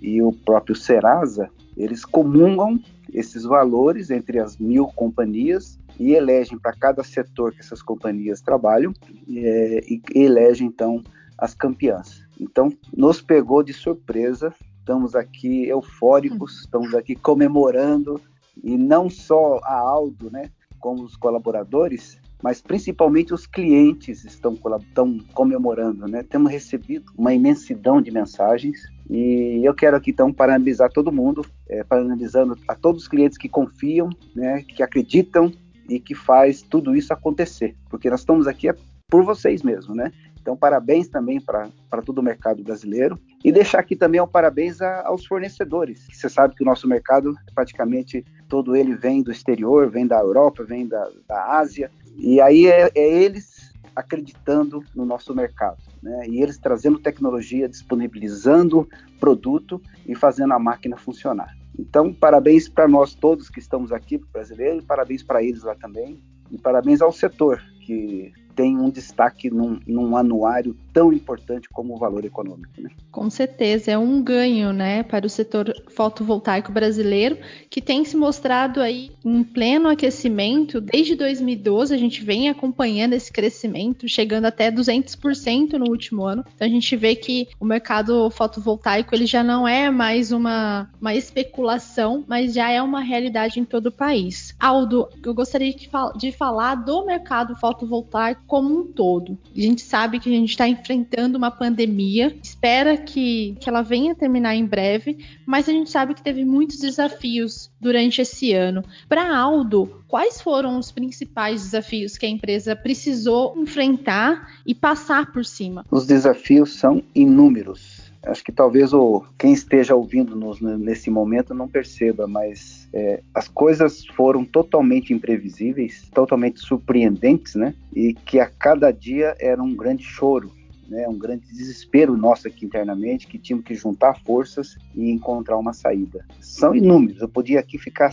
e 0.00 0.22
o 0.22 0.32
próprio 0.32 0.76
Serasa, 0.76 1.50
eles 1.76 2.04
comungam 2.04 2.78
esses 3.12 3.44
valores 3.44 4.10
entre 4.10 4.38
as 4.38 4.56
mil 4.56 4.86
companhias 4.86 5.78
e 6.00 6.14
elegem 6.14 6.58
para 6.58 6.72
cada 6.72 7.04
setor 7.04 7.52
que 7.52 7.60
essas 7.60 7.82
companhias 7.82 8.40
trabalham 8.40 8.90
é, 9.28 9.84
e 9.86 10.00
elegem 10.14 10.66
então 10.66 11.04
as 11.36 11.54
campeãs. 11.54 12.26
Então 12.40 12.72
nos 12.96 13.20
pegou 13.20 13.62
de 13.62 13.74
surpresa, 13.74 14.54
estamos 14.78 15.14
aqui 15.14 15.68
eufóricos, 15.68 16.60
estamos 16.60 16.94
aqui 16.94 17.14
comemorando 17.14 18.18
e 18.64 18.78
não 18.78 19.10
só 19.10 19.60
a 19.62 19.74
Aldo, 19.74 20.30
né, 20.30 20.50
como 20.78 21.02
os 21.02 21.16
colaboradores, 21.16 22.18
mas 22.42 22.62
principalmente 22.62 23.34
os 23.34 23.46
clientes 23.46 24.24
estão, 24.24 24.54
estão 24.78 25.18
comemorando, 25.34 26.08
né? 26.08 26.22
Temos 26.22 26.50
recebido 26.50 27.12
uma 27.14 27.34
imensidão 27.34 28.00
de 28.00 28.10
mensagens 28.10 28.88
e 29.10 29.60
eu 29.62 29.74
quero 29.74 29.98
aqui 29.98 30.10
então 30.10 30.32
parabenizar 30.32 30.90
todo 30.90 31.12
mundo, 31.12 31.44
é, 31.68 31.84
parabenizando 31.84 32.56
a 32.66 32.74
todos 32.74 33.02
os 33.02 33.08
clientes 33.08 33.36
que 33.36 33.50
confiam, 33.50 34.08
né, 34.34 34.62
que 34.62 34.82
acreditam 34.82 35.52
e 35.90 35.98
que 35.98 36.14
faz 36.14 36.62
tudo 36.62 36.94
isso 36.94 37.12
acontecer. 37.12 37.76
Porque 37.90 38.08
nós 38.08 38.20
estamos 38.20 38.46
aqui 38.46 38.68
por 39.08 39.24
vocês 39.24 39.62
mesmos, 39.62 39.96
né? 39.96 40.12
Então, 40.40 40.56
parabéns 40.56 41.08
também 41.08 41.40
para 41.40 41.68
todo 42.04 42.18
o 42.18 42.22
mercado 42.22 42.62
brasileiro. 42.62 43.18
E 43.44 43.52
deixar 43.52 43.80
aqui 43.80 43.96
também 43.96 44.20
um 44.20 44.26
parabéns 44.26 44.80
a, 44.80 45.06
aos 45.06 45.26
fornecedores. 45.26 46.06
Você 46.10 46.28
sabe 46.30 46.54
que 46.54 46.62
o 46.62 46.66
nosso 46.66 46.88
mercado, 46.88 47.34
praticamente 47.54 48.24
todo 48.48 48.76
ele 48.76 48.94
vem 48.94 49.22
do 49.22 49.32
exterior, 49.32 49.90
vem 49.90 50.06
da 50.06 50.18
Europa, 50.20 50.64
vem 50.64 50.86
da, 50.86 51.10
da 51.28 51.58
Ásia. 51.58 51.90
E 52.16 52.40
aí 52.40 52.68
é, 52.68 52.90
é 52.94 53.22
eles 53.22 53.70
acreditando 53.94 54.82
no 54.94 55.04
nosso 55.04 55.34
mercado. 55.34 55.78
Né? 56.02 56.28
E 56.28 56.40
eles 56.40 56.56
trazendo 56.56 56.98
tecnologia, 56.98 57.68
disponibilizando 57.68 58.88
produto 59.18 59.82
e 60.06 60.14
fazendo 60.14 60.54
a 60.54 60.58
máquina 60.58 60.96
funcionar. 60.96 61.59
Então, 61.78 62.12
parabéns 62.12 62.68
para 62.68 62.88
nós 62.88 63.14
todos 63.14 63.48
que 63.48 63.58
estamos 63.58 63.92
aqui, 63.92 64.18
brasileiros, 64.32 64.84
parabéns 64.84 65.22
para 65.22 65.42
eles 65.42 65.62
lá 65.62 65.74
também, 65.74 66.22
e 66.50 66.58
parabéns 66.58 67.00
ao 67.00 67.12
setor, 67.12 67.62
que 67.84 68.32
tem 68.60 68.76
um 68.76 68.90
destaque 68.90 69.48
num, 69.48 69.80
num, 69.86 70.14
anuário 70.14 70.76
tão 70.92 71.10
importante 71.10 71.66
como 71.70 71.94
o 71.94 71.96
valor 71.96 72.26
econômico. 72.26 72.78
Né? 72.78 72.90
Com 73.10 73.30
certeza, 73.30 73.90
é 73.90 73.96
um 73.96 74.22
ganho 74.22 74.70
né, 74.70 75.02
para 75.02 75.24
o 75.24 75.30
setor 75.30 75.72
fotovoltaico 75.88 76.70
brasileiro, 76.70 77.38
que 77.70 77.80
tem 77.80 78.04
se 78.04 78.18
mostrado 78.18 78.82
aí 78.82 79.12
em 79.24 79.42
pleno 79.42 79.88
aquecimento. 79.88 80.78
Desde 80.78 81.14
2012, 81.14 81.94
a 81.94 81.96
gente 81.96 82.22
vem 82.22 82.50
acompanhando 82.50 83.14
esse 83.14 83.32
crescimento, 83.32 84.06
chegando 84.06 84.44
até 84.44 84.70
200% 84.70 85.78
no 85.78 85.88
último 85.88 86.24
ano. 86.24 86.44
Então, 86.54 86.66
a 86.66 86.70
gente 86.70 86.94
vê 86.96 87.16
que 87.16 87.48
o 87.58 87.64
mercado 87.64 88.28
fotovoltaico 88.28 89.14
ele 89.14 89.24
já 89.24 89.42
não 89.42 89.66
é 89.66 89.90
mais 89.90 90.32
uma, 90.32 90.90
uma 91.00 91.14
especulação, 91.14 92.24
mas 92.28 92.52
já 92.52 92.70
é 92.70 92.82
uma 92.82 93.00
realidade 93.00 93.58
em 93.58 93.64
todo 93.64 93.86
o 93.86 93.92
país. 93.92 94.54
Aldo, 94.60 95.08
eu 95.24 95.32
gostaria 95.32 95.72
de, 95.72 95.88
de 96.18 96.30
falar 96.30 96.74
do 96.74 97.06
mercado 97.06 97.56
fotovoltaico 97.56 98.49
como 98.50 98.80
um 98.80 98.84
todo. 98.84 99.38
A 99.56 99.60
gente 99.60 99.80
sabe 99.80 100.18
que 100.18 100.28
a 100.28 100.32
gente 100.32 100.50
está 100.50 100.66
enfrentando 100.66 101.38
uma 101.38 101.52
pandemia, 101.52 102.36
espera 102.42 102.96
que, 102.96 103.56
que 103.60 103.68
ela 103.68 103.80
venha 103.80 104.12
terminar 104.12 104.56
em 104.56 104.66
breve, 104.66 105.18
mas 105.46 105.68
a 105.68 105.72
gente 105.72 105.88
sabe 105.88 106.14
que 106.14 106.22
teve 106.22 106.44
muitos 106.44 106.80
desafios 106.80 107.70
durante 107.80 108.20
esse 108.20 108.52
ano. 108.52 108.82
Para 109.08 109.36
Aldo, 109.36 110.02
quais 110.08 110.40
foram 110.40 110.80
os 110.80 110.90
principais 110.90 111.62
desafios 111.62 112.18
que 112.18 112.26
a 112.26 112.28
empresa 112.28 112.74
precisou 112.74 113.56
enfrentar 113.56 114.48
e 114.66 114.74
passar 114.74 115.30
por 115.30 115.44
cima? 115.44 115.86
Os 115.88 116.04
desafios 116.04 116.72
são 116.72 117.04
inúmeros. 117.14 117.99
Acho 118.22 118.44
que 118.44 118.52
talvez 118.52 118.92
o, 118.92 119.24
quem 119.38 119.52
esteja 119.52 119.94
ouvindo-nos 119.94 120.60
nesse 120.60 121.10
momento 121.10 121.54
não 121.54 121.66
perceba, 121.66 122.26
mas 122.26 122.86
é, 122.92 123.22
as 123.34 123.48
coisas 123.48 124.04
foram 124.08 124.44
totalmente 124.44 125.14
imprevisíveis, 125.14 126.08
totalmente 126.12 126.60
surpreendentes, 126.60 127.54
né? 127.54 127.74
E 127.94 128.12
que 128.12 128.38
a 128.38 128.46
cada 128.46 128.90
dia 128.90 129.34
era 129.40 129.62
um 129.62 129.74
grande 129.74 130.04
choro, 130.04 130.52
né? 130.86 131.08
Um 131.08 131.18
grande 131.18 131.46
desespero 131.46 132.14
nosso 132.14 132.46
aqui 132.46 132.66
internamente, 132.66 133.26
que 133.26 133.38
tínhamos 133.38 133.64
que 133.64 133.74
juntar 133.74 134.20
forças 134.20 134.76
e 134.94 135.10
encontrar 135.10 135.56
uma 135.56 135.72
saída. 135.72 136.26
São 136.40 136.74
inúmeros. 136.74 137.22
Eu 137.22 137.28
podia 137.28 137.60
aqui 137.60 137.78
ficar 137.78 138.12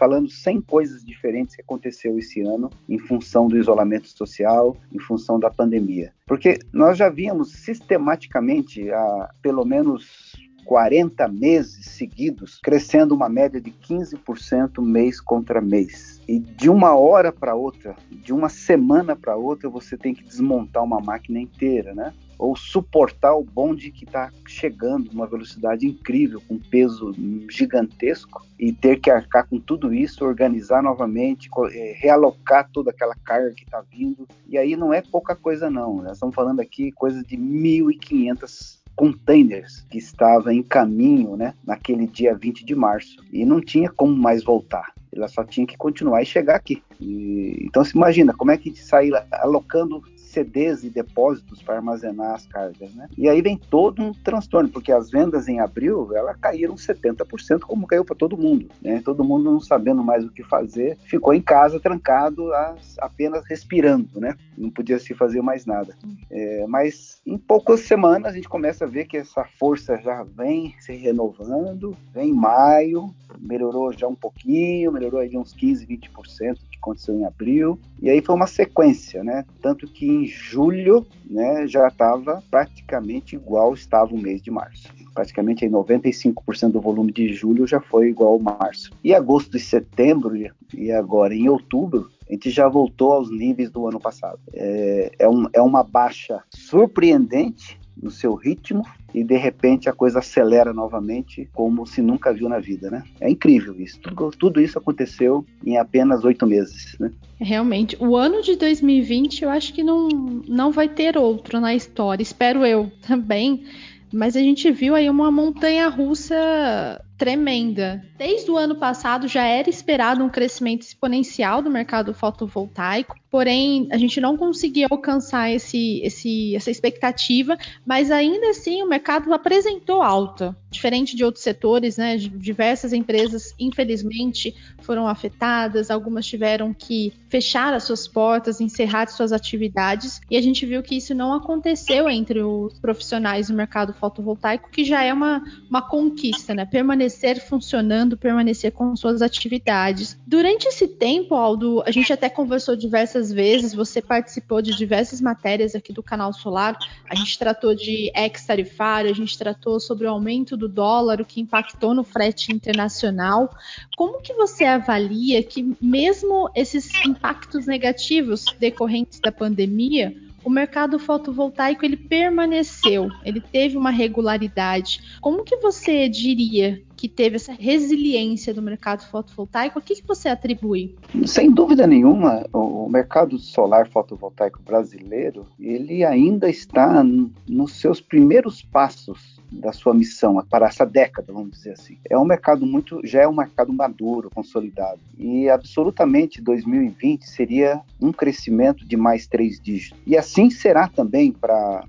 falando 0.00 0.30
100 0.30 0.62
coisas 0.62 1.04
diferentes 1.04 1.54
que 1.54 1.60
aconteceu 1.60 2.18
esse 2.18 2.40
ano 2.40 2.70
em 2.88 2.98
função 2.98 3.46
do 3.46 3.58
isolamento 3.58 4.08
social, 4.08 4.74
em 4.90 4.98
função 4.98 5.38
da 5.38 5.50
pandemia. 5.50 6.10
Porque 6.26 6.58
nós 6.72 6.96
já 6.96 7.10
víamos 7.10 7.52
sistematicamente 7.52 8.90
há 8.90 9.28
pelo 9.42 9.62
menos 9.62 10.29
40 10.70 11.26
meses 11.26 11.84
seguidos, 11.84 12.60
crescendo 12.62 13.12
uma 13.12 13.28
média 13.28 13.60
de 13.60 13.72
15% 13.72 14.80
mês 14.80 15.20
contra 15.20 15.60
mês. 15.60 16.22
E 16.28 16.38
de 16.38 16.70
uma 16.70 16.94
hora 16.94 17.32
para 17.32 17.56
outra, 17.56 17.96
de 18.08 18.32
uma 18.32 18.48
semana 18.48 19.16
para 19.16 19.34
outra, 19.34 19.68
você 19.68 19.96
tem 19.96 20.14
que 20.14 20.22
desmontar 20.22 20.84
uma 20.84 21.00
máquina 21.00 21.40
inteira, 21.40 21.92
né? 21.92 22.12
ou 22.38 22.56
suportar 22.56 23.34
o 23.34 23.44
bonde 23.44 23.90
que 23.90 24.04
está 24.04 24.32
chegando 24.46 25.12
numa 25.12 25.26
velocidade 25.26 25.86
incrível, 25.86 26.40
com 26.48 26.58
peso 26.58 27.14
gigantesco, 27.50 28.46
e 28.58 28.72
ter 28.72 28.98
que 28.98 29.10
arcar 29.10 29.46
com 29.46 29.58
tudo 29.58 29.92
isso, 29.92 30.24
organizar 30.24 30.82
novamente, 30.82 31.50
eh, 31.72 31.94
realocar 31.98 32.70
toda 32.72 32.90
aquela 32.92 33.14
carga 33.24 33.52
que 33.52 33.64
está 33.64 33.82
vindo. 33.82 34.26
E 34.48 34.56
aí 34.56 34.74
não 34.74 34.94
é 34.94 35.02
pouca 35.02 35.36
coisa, 35.36 35.68
não. 35.68 35.96
Nós 35.96 36.12
estamos 36.12 36.34
falando 36.34 36.60
aqui 36.60 36.90
coisa 36.92 37.22
de 37.22 37.36
1.500 37.36 38.79
containers 39.00 39.86
que 39.88 39.96
estava 39.96 40.52
em 40.52 40.62
caminho, 40.62 41.34
né, 41.34 41.54
naquele 41.66 42.06
dia 42.06 42.34
20 42.34 42.66
de 42.66 42.74
março 42.74 43.16
e 43.32 43.46
não 43.46 43.58
tinha 43.58 43.88
como 43.88 44.14
mais 44.14 44.44
voltar. 44.44 44.92
Ela 45.10 45.26
só 45.26 45.42
tinha 45.42 45.66
que 45.66 45.74
continuar 45.74 46.20
e 46.20 46.26
chegar 46.26 46.56
aqui. 46.56 46.82
E, 47.00 47.64
então 47.64 47.82
se 47.82 47.96
imagina 47.96 48.34
como 48.34 48.50
é 48.50 48.58
que 48.58 48.76
sair 48.76 49.14
alocando 49.32 50.02
CDs 50.30 50.84
e 50.84 50.90
depósitos 50.90 51.62
para 51.62 51.76
armazenar 51.76 52.34
as 52.34 52.46
cargas, 52.46 52.94
né? 52.94 53.08
E 53.16 53.28
aí 53.28 53.42
vem 53.42 53.56
todo 53.56 54.02
um 54.02 54.12
transtorno, 54.12 54.68
porque 54.68 54.92
as 54.92 55.10
vendas 55.10 55.48
em 55.48 55.60
abril, 55.60 56.14
ela 56.14 56.34
caíram 56.34 56.74
70%, 56.74 57.60
como 57.60 57.86
caiu 57.86 58.04
para 58.04 58.16
todo 58.16 58.36
mundo, 58.36 58.68
né? 58.80 59.02
Todo 59.04 59.24
mundo 59.24 59.50
não 59.50 59.60
sabendo 59.60 60.02
mais 60.02 60.24
o 60.24 60.30
que 60.30 60.42
fazer, 60.42 60.96
ficou 61.04 61.34
em 61.34 61.42
casa 61.42 61.80
trancado, 61.80 62.50
apenas 62.98 63.44
respirando, 63.46 64.20
né? 64.20 64.34
Não 64.56 64.70
podia 64.70 64.98
se 64.98 65.14
fazer 65.14 65.42
mais 65.42 65.66
nada. 65.66 65.94
É, 66.30 66.66
mas 66.68 67.20
em 67.26 67.36
poucas 67.36 67.80
semanas 67.80 68.32
a 68.32 68.34
gente 68.34 68.48
começa 68.48 68.84
a 68.84 68.88
ver 68.88 69.06
que 69.06 69.16
essa 69.16 69.44
força 69.58 69.96
já 69.98 70.22
vem 70.22 70.74
se 70.80 70.92
renovando, 70.92 71.96
vem 72.12 72.30
em 72.30 72.34
maio, 72.34 73.14
melhorou 73.38 73.92
já 73.92 74.06
um 74.06 74.14
pouquinho, 74.14 74.92
melhorou 74.92 75.20
aí 75.20 75.28
de 75.28 75.38
uns 75.38 75.52
15, 75.52 75.86
20% 75.86 76.58
que 76.69 76.69
aconteceu 76.80 77.14
em 77.14 77.24
abril, 77.24 77.78
e 78.00 78.10
aí 78.10 78.20
foi 78.20 78.34
uma 78.34 78.46
sequência, 78.46 79.22
né? 79.22 79.44
Tanto 79.62 79.86
que 79.86 80.06
em 80.06 80.26
julho, 80.26 81.06
né, 81.28 81.66
já 81.66 81.86
estava 81.88 82.42
praticamente 82.50 83.36
igual 83.36 83.74
estava 83.74 84.14
o 84.14 84.18
mês 84.18 84.42
de 84.42 84.50
março. 84.50 84.88
Praticamente 85.14 85.64
aí 85.64 85.70
95% 85.70 86.72
do 86.72 86.80
volume 86.80 87.12
de 87.12 87.32
julho 87.32 87.66
já 87.66 87.80
foi 87.80 88.08
igual 88.08 88.32
ao 88.32 88.38
março. 88.38 88.90
E 89.04 89.14
agosto 89.14 89.56
e 89.56 89.60
setembro 89.60 90.34
e 90.74 90.92
agora 90.92 91.34
em 91.34 91.48
outubro 91.48 92.08
a 92.30 92.32
gente 92.32 92.48
já 92.48 92.68
voltou 92.68 93.12
aos 93.12 93.28
níveis 93.28 93.70
do 93.70 93.88
ano 93.88 93.98
passado. 93.98 94.38
É, 94.54 95.10
é, 95.18 95.28
um, 95.28 95.48
é 95.52 95.60
uma 95.60 95.82
baixa 95.82 96.40
surpreendente, 96.48 97.79
no 98.02 98.10
seu 98.10 98.34
ritmo 98.34 98.84
e 99.14 99.22
de 99.24 99.36
repente 99.36 99.88
a 99.88 99.92
coisa 99.92 100.20
acelera 100.20 100.72
novamente 100.72 101.48
como 101.52 101.86
se 101.86 102.00
nunca 102.00 102.32
viu 102.32 102.48
na 102.48 102.58
vida, 102.58 102.90
né? 102.90 103.02
É 103.20 103.28
incrível 103.28 103.78
isso. 103.80 104.00
Tudo, 104.00 104.30
tudo 104.30 104.60
isso 104.60 104.78
aconteceu 104.78 105.44
em 105.64 105.76
apenas 105.76 106.24
oito 106.24 106.46
meses, 106.46 106.96
né? 106.98 107.10
Realmente, 107.38 107.96
o 108.00 108.16
ano 108.16 108.42
de 108.42 108.56
2020 108.56 109.42
eu 109.42 109.50
acho 109.50 109.72
que 109.72 109.82
não, 109.82 110.08
não 110.46 110.70
vai 110.70 110.88
ter 110.88 111.16
outro 111.16 111.60
na 111.60 111.74
história, 111.74 112.22
espero 112.22 112.64
eu 112.64 112.90
também. 113.06 113.64
Mas 114.12 114.36
a 114.36 114.40
gente 114.40 114.70
viu 114.72 114.94
aí 114.94 115.08
uma 115.08 115.30
montanha 115.30 115.88
russa 115.88 117.00
tremenda. 117.20 118.02
Desde 118.16 118.50
o 118.50 118.56
ano 118.56 118.76
passado 118.76 119.28
já 119.28 119.44
era 119.44 119.68
esperado 119.68 120.24
um 120.24 120.30
crescimento 120.30 120.84
exponencial 120.84 121.60
do 121.60 121.70
mercado 121.70 122.14
fotovoltaico, 122.14 123.14
porém 123.30 123.88
a 123.92 123.98
gente 123.98 124.22
não 124.22 124.38
conseguia 124.38 124.86
alcançar 124.90 125.50
esse, 125.50 126.00
esse, 126.02 126.56
essa 126.56 126.70
expectativa, 126.70 127.58
mas 127.84 128.10
ainda 128.10 128.48
assim 128.48 128.82
o 128.82 128.88
mercado 128.88 129.34
apresentou 129.34 130.00
alta. 130.00 130.56
Diferente 130.70 131.14
de 131.14 131.22
outros 131.22 131.44
setores, 131.44 131.98
né, 131.98 132.16
diversas 132.16 132.94
empresas, 132.94 133.54
infelizmente, 133.58 134.54
foram 134.80 135.06
afetadas, 135.06 135.90
algumas 135.90 136.24
tiveram 136.24 136.72
que 136.72 137.12
fechar 137.28 137.74
as 137.74 137.84
suas 137.84 138.08
portas, 138.08 138.62
encerrar 138.62 139.08
suas 139.08 139.30
atividades, 139.30 140.22
e 140.30 140.38
a 140.38 140.42
gente 140.42 140.64
viu 140.64 140.82
que 140.82 140.96
isso 140.96 141.14
não 141.14 141.34
aconteceu 141.34 142.08
entre 142.08 142.42
os 142.42 142.78
profissionais 142.78 143.48
do 143.48 143.54
mercado 143.54 143.92
fotovoltaico, 143.92 144.70
que 144.70 144.84
já 144.84 145.02
é 145.02 145.12
uma, 145.12 145.44
uma 145.68 145.82
conquista, 145.82 146.54
né? 146.54 146.64
Permanecer 146.64 147.09
permanecer 147.10 147.40
funcionando, 147.40 148.16
permanecer 148.16 148.72
com 148.72 148.94
suas 148.94 149.20
atividades. 149.20 150.18
Durante 150.26 150.68
esse 150.68 150.86
tempo, 150.86 151.34
Aldo, 151.34 151.82
a 151.84 151.90
gente 151.90 152.12
até 152.12 152.28
conversou 152.28 152.76
diversas 152.76 153.32
vezes, 153.32 153.74
você 153.74 154.00
participou 154.00 154.62
de 154.62 154.76
diversas 154.76 155.20
matérias 155.20 155.74
aqui 155.74 155.92
do 155.92 156.02
canal 156.02 156.32
Solar. 156.32 156.78
A 157.08 157.14
gente 157.14 157.38
tratou 157.38 157.74
de 157.74 158.12
ex-tarifário, 158.14 159.10
a 159.10 159.14
gente 159.14 159.36
tratou 159.36 159.80
sobre 159.80 160.06
o 160.06 160.10
aumento 160.10 160.56
do 160.56 160.68
dólar, 160.68 161.20
o 161.20 161.24
que 161.24 161.40
impactou 161.40 161.94
no 161.94 162.04
frete 162.04 162.52
internacional. 162.52 163.50
Como 163.96 164.20
que 164.20 164.34
você 164.34 164.64
avalia 164.64 165.42
que 165.42 165.76
mesmo 165.80 166.50
esses 166.54 166.90
impactos 167.04 167.66
negativos 167.66 168.44
decorrentes 168.58 169.20
da 169.20 169.32
pandemia, 169.32 170.14
o 170.44 170.50
mercado 170.50 170.98
fotovoltaico 170.98 171.84
ele 171.84 171.96
permaneceu, 171.96 173.10
ele 173.24 173.40
teve 173.40 173.76
uma 173.76 173.90
regularidade. 173.90 175.18
Como 175.20 175.44
que 175.44 175.56
você 175.56 176.08
diria 176.08 176.82
que 177.00 177.08
teve 177.08 177.36
essa 177.36 177.54
resiliência 177.54 178.52
do 178.52 178.60
mercado 178.60 179.02
fotovoltaico, 179.06 179.78
a 179.78 179.82
que, 179.82 179.94
que 179.94 180.06
você 180.06 180.28
atribui? 180.28 180.94
Sem 181.24 181.50
dúvida 181.50 181.86
nenhuma, 181.86 182.44
o 182.52 182.90
mercado 182.90 183.38
solar 183.38 183.88
fotovoltaico 183.88 184.60
brasileiro, 184.62 185.46
ele 185.58 186.04
ainda 186.04 186.50
está 186.50 187.02
nos 187.48 187.80
seus 187.80 188.02
primeiros 188.02 188.60
passos 188.60 189.40
da 189.50 189.72
sua 189.72 189.94
missão 189.94 190.44
para 190.50 190.66
essa 190.66 190.84
década, 190.84 191.32
vamos 191.32 191.52
dizer 191.52 191.72
assim. 191.72 191.96
É 192.06 192.18
um 192.18 192.24
mercado 192.26 192.66
muito, 192.66 193.00
já 193.02 193.22
é 193.22 193.26
um 193.26 193.34
mercado 193.34 193.72
maduro, 193.72 194.28
consolidado. 194.34 195.00
E 195.16 195.48
absolutamente 195.48 196.42
2020 196.42 197.26
seria 197.26 197.80
um 197.98 198.12
crescimento 198.12 198.86
de 198.86 198.98
mais 198.98 199.26
três 199.26 199.58
dígitos. 199.58 199.98
E 200.06 200.18
assim 200.18 200.50
será 200.50 200.86
também 200.86 201.32
para 201.32 201.82